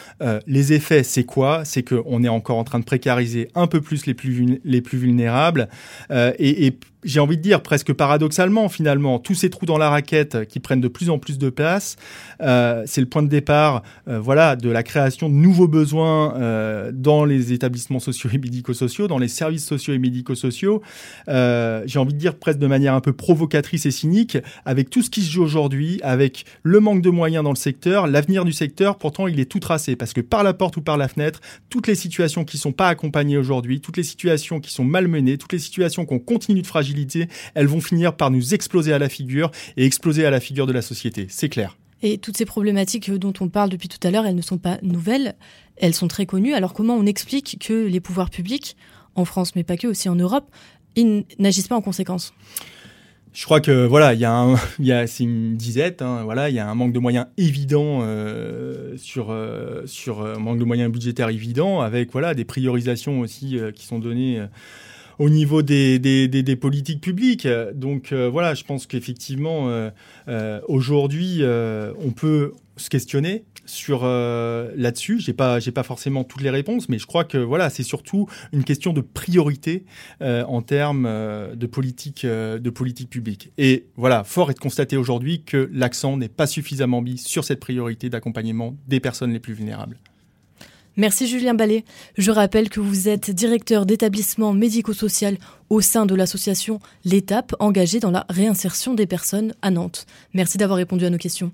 les 0.47 0.73
effets, 0.73 1.03
c'est 1.03 1.23
quoi? 1.23 1.65
C'est 1.65 1.83
qu'on 1.83 2.23
est 2.23 2.29
encore 2.29 2.57
en 2.57 2.63
train 2.63 2.79
de 2.79 2.85
précariser 2.85 3.49
un 3.55 3.67
peu 3.67 3.81
plus 3.81 4.05
les 4.05 4.13
plus, 4.13 4.59
les 4.63 4.81
plus 4.81 4.97
vulnérables 4.97 5.67
et, 6.11 6.67
et 6.67 6.77
j'ai 7.03 7.19
envie 7.19 7.37
de 7.37 7.41
dire 7.41 7.61
presque 7.63 7.93
paradoxalement 7.93 8.69
finalement, 8.69 9.19
tous 9.19 9.35
ces 9.35 9.49
trous 9.49 9.65
dans 9.65 9.77
la 9.77 9.89
raquette 9.89 10.47
qui 10.47 10.59
prennent 10.59 10.81
de 10.81 10.87
plus 10.87 11.09
en 11.09 11.17
plus 11.17 11.37
de 11.37 11.49
place, 11.49 11.95
euh, 12.41 12.83
c'est 12.85 13.01
le 13.01 13.07
point 13.07 13.23
de 13.23 13.27
départ 13.27 13.83
euh, 14.07 14.19
voilà, 14.19 14.55
de 14.55 14.69
la 14.69 14.83
création 14.83 15.29
de 15.29 15.33
nouveaux 15.33 15.67
besoins 15.67 16.35
euh, 16.35 16.91
dans 16.93 17.25
les 17.25 17.53
établissements 17.53 17.99
sociaux 17.99 18.29
et 18.33 18.37
médico-sociaux, 18.37 19.07
dans 19.07 19.17
les 19.17 19.27
services 19.27 19.65
sociaux 19.65 19.93
et 19.93 19.99
médico-sociaux. 19.99 20.81
Euh, 21.27 21.83
j'ai 21.85 21.99
envie 21.99 22.13
de 22.13 22.19
dire 22.19 22.35
presque 22.35 22.59
de 22.59 22.67
manière 22.67 22.93
un 22.93 23.01
peu 23.01 23.13
provocatrice 23.13 23.85
et 23.85 23.91
cynique, 23.91 24.37
avec 24.65 24.89
tout 24.89 25.01
ce 25.01 25.09
qui 25.09 25.21
se 25.21 25.31
joue 25.31 25.43
aujourd'hui, 25.43 25.99
avec 26.03 26.45
le 26.63 26.79
manque 26.79 27.01
de 27.01 27.09
moyens 27.09 27.43
dans 27.43 27.51
le 27.51 27.55
secteur, 27.55 28.07
l'avenir 28.07 28.45
du 28.45 28.53
secteur, 28.53 28.97
pourtant 28.97 29.27
il 29.27 29.39
est 29.39 29.45
tout 29.45 29.59
tracé, 29.59 29.95
parce 29.95 30.13
que 30.13 30.21
par 30.21 30.43
la 30.43 30.53
porte 30.53 30.77
ou 30.77 30.81
par 30.81 30.97
la 30.97 31.07
fenêtre, 31.07 31.41
toutes 31.69 31.87
les 31.87 31.95
situations 31.95 32.45
qui 32.45 32.57
sont 32.57 32.71
pas 32.71 32.87
accompagnées 32.87 33.37
aujourd'hui, 33.37 33.81
toutes 33.81 33.97
les 33.97 34.03
situations 34.03 34.59
qui 34.59 34.71
sont 34.71 34.83
malmenées, 34.83 35.37
toutes 35.37 35.53
les 35.53 35.59
situations 35.59 36.05
qu'on 36.05 36.19
continue 36.19 36.61
de 36.61 36.67
fragiliser, 36.67 37.27
elles 37.55 37.67
vont 37.67 37.81
finir 37.81 38.15
par 38.15 38.31
nous 38.31 38.53
exploser 38.53 38.93
à 38.93 38.99
la 38.99 39.09
figure 39.09 39.51
et 39.77 39.85
exploser 39.85 40.25
à 40.25 40.31
la 40.31 40.39
figure 40.39 40.67
de 40.67 40.73
la 40.73 40.81
société. 40.81 41.27
C'est 41.29 41.49
clair. 41.49 41.77
Et 42.01 42.17
toutes 42.17 42.37
ces 42.37 42.45
problématiques 42.45 43.11
dont 43.11 43.33
on 43.39 43.47
parle 43.47 43.69
depuis 43.69 43.87
tout 43.87 44.05
à 44.05 44.11
l'heure, 44.11 44.25
elles 44.25 44.35
ne 44.35 44.41
sont 44.41 44.57
pas 44.57 44.79
nouvelles, 44.81 45.35
elles 45.77 45.93
sont 45.93 46.07
très 46.07 46.25
connues. 46.25 46.53
Alors 46.53 46.73
comment 46.73 46.95
on 46.95 47.05
explique 47.05 47.57
que 47.59 47.85
les 47.85 47.99
pouvoirs 47.99 48.29
publics, 48.29 48.75
en 49.15 49.25
France 49.25 49.55
mais 49.55 49.63
pas 49.63 49.77
que, 49.77 49.87
aussi 49.87 50.09
en 50.09 50.15
Europe, 50.15 50.49
ils 50.95 51.25
n'agissent 51.39 51.67
pas 51.67 51.75
en 51.75 51.81
conséquence? 51.81 52.33
Je 53.33 53.45
crois 53.45 53.61
que 53.61 53.85
voilà, 53.85 54.13
il 54.13 54.19
y 54.19 54.25
a 54.25 54.33
un, 54.33 54.55
c'est 55.07 55.23
une 55.23 55.55
disette, 55.55 56.01
hein, 56.01 56.23
voilà, 56.23 56.49
il 56.49 56.55
y 56.55 56.59
a 56.59 56.69
un 56.69 56.75
manque 56.75 56.93
de 56.93 56.99
moyens 56.99 57.27
évident 57.37 57.99
euh, 58.01 58.97
sur 58.97 59.31
euh, 59.31 59.83
sur 59.85 60.25
un 60.25 60.39
manque 60.39 60.59
de 60.59 60.65
moyens 60.65 60.91
budgétaires 60.91 61.29
évident, 61.29 61.81
avec 61.81 62.11
voilà 62.11 62.33
des 62.33 62.45
priorisations 62.45 63.19
aussi 63.21 63.57
euh, 63.57 63.71
qui 63.71 63.85
sont 63.85 63.99
données 63.99 64.41
au 65.21 65.29
niveau 65.29 65.61
des, 65.61 65.99
des, 65.99 66.55
politiques 66.55 66.99
publiques. 66.99 67.47
Donc 67.75 68.11
euh, 68.11 68.27
voilà, 68.27 68.55
je 68.55 68.63
pense 68.63 68.87
qu'effectivement, 68.87 69.69
euh, 69.69 69.91
euh, 70.27 70.59
aujourd'hui, 70.67 71.41
on 71.43 72.11
peut 72.11 72.53
se 72.81 72.89
questionner 72.89 73.45
sur 73.65 74.03
là-dessus. 74.03 75.19
J'ai 75.19 75.33
pas 75.33 75.59
j'ai 75.59 75.71
pas 75.71 75.83
forcément 75.83 76.23
toutes 76.23 76.41
les 76.41 76.49
réponses, 76.49 76.89
mais 76.89 76.99
je 76.99 77.05
crois 77.05 77.23
que 77.23 77.37
voilà, 77.37 77.69
c'est 77.69 77.83
surtout 77.83 78.27
une 78.51 78.63
question 78.63 78.93
de 78.93 79.01
priorité 79.01 79.85
en 80.21 80.61
termes 80.61 81.03
de 81.03 81.65
politique 81.67 82.25
de 82.25 82.69
politique 82.69 83.09
publique. 83.09 83.51
Et 83.57 83.87
voilà, 83.95 84.23
fort 84.23 84.51
est 84.51 84.55
de 84.55 84.59
constater 84.59 84.97
aujourd'hui 84.97 85.43
que 85.43 85.69
l'accent 85.71 86.17
n'est 86.17 86.29
pas 86.29 86.47
suffisamment 86.47 87.01
mis 87.01 87.17
sur 87.17 87.43
cette 87.43 87.59
priorité 87.59 88.09
d'accompagnement 88.09 88.75
des 88.87 88.99
personnes 88.99 89.31
les 89.31 89.39
plus 89.39 89.53
vulnérables. 89.53 89.97
Merci 90.97 91.25
Julien 91.27 91.53
Ballet. 91.53 91.85
Je 92.17 92.31
rappelle 92.31 92.69
que 92.69 92.81
vous 92.81 93.07
êtes 93.07 93.31
directeur 93.31 93.85
d'établissement 93.85 94.51
médico-social 94.53 95.37
au 95.69 95.79
sein 95.79 96.05
de 96.05 96.13
l'association 96.15 96.79
L'Étape, 97.05 97.55
engagée 97.59 98.01
dans 98.01 98.11
la 98.11 98.25
réinsertion 98.29 98.93
des 98.93 99.07
personnes 99.07 99.53
à 99.61 99.71
Nantes. 99.71 100.05
Merci 100.33 100.57
d'avoir 100.57 100.77
répondu 100.77 101.05
à 101.05 101.09
nos 101.09 101.17
questions. 101.17 101.53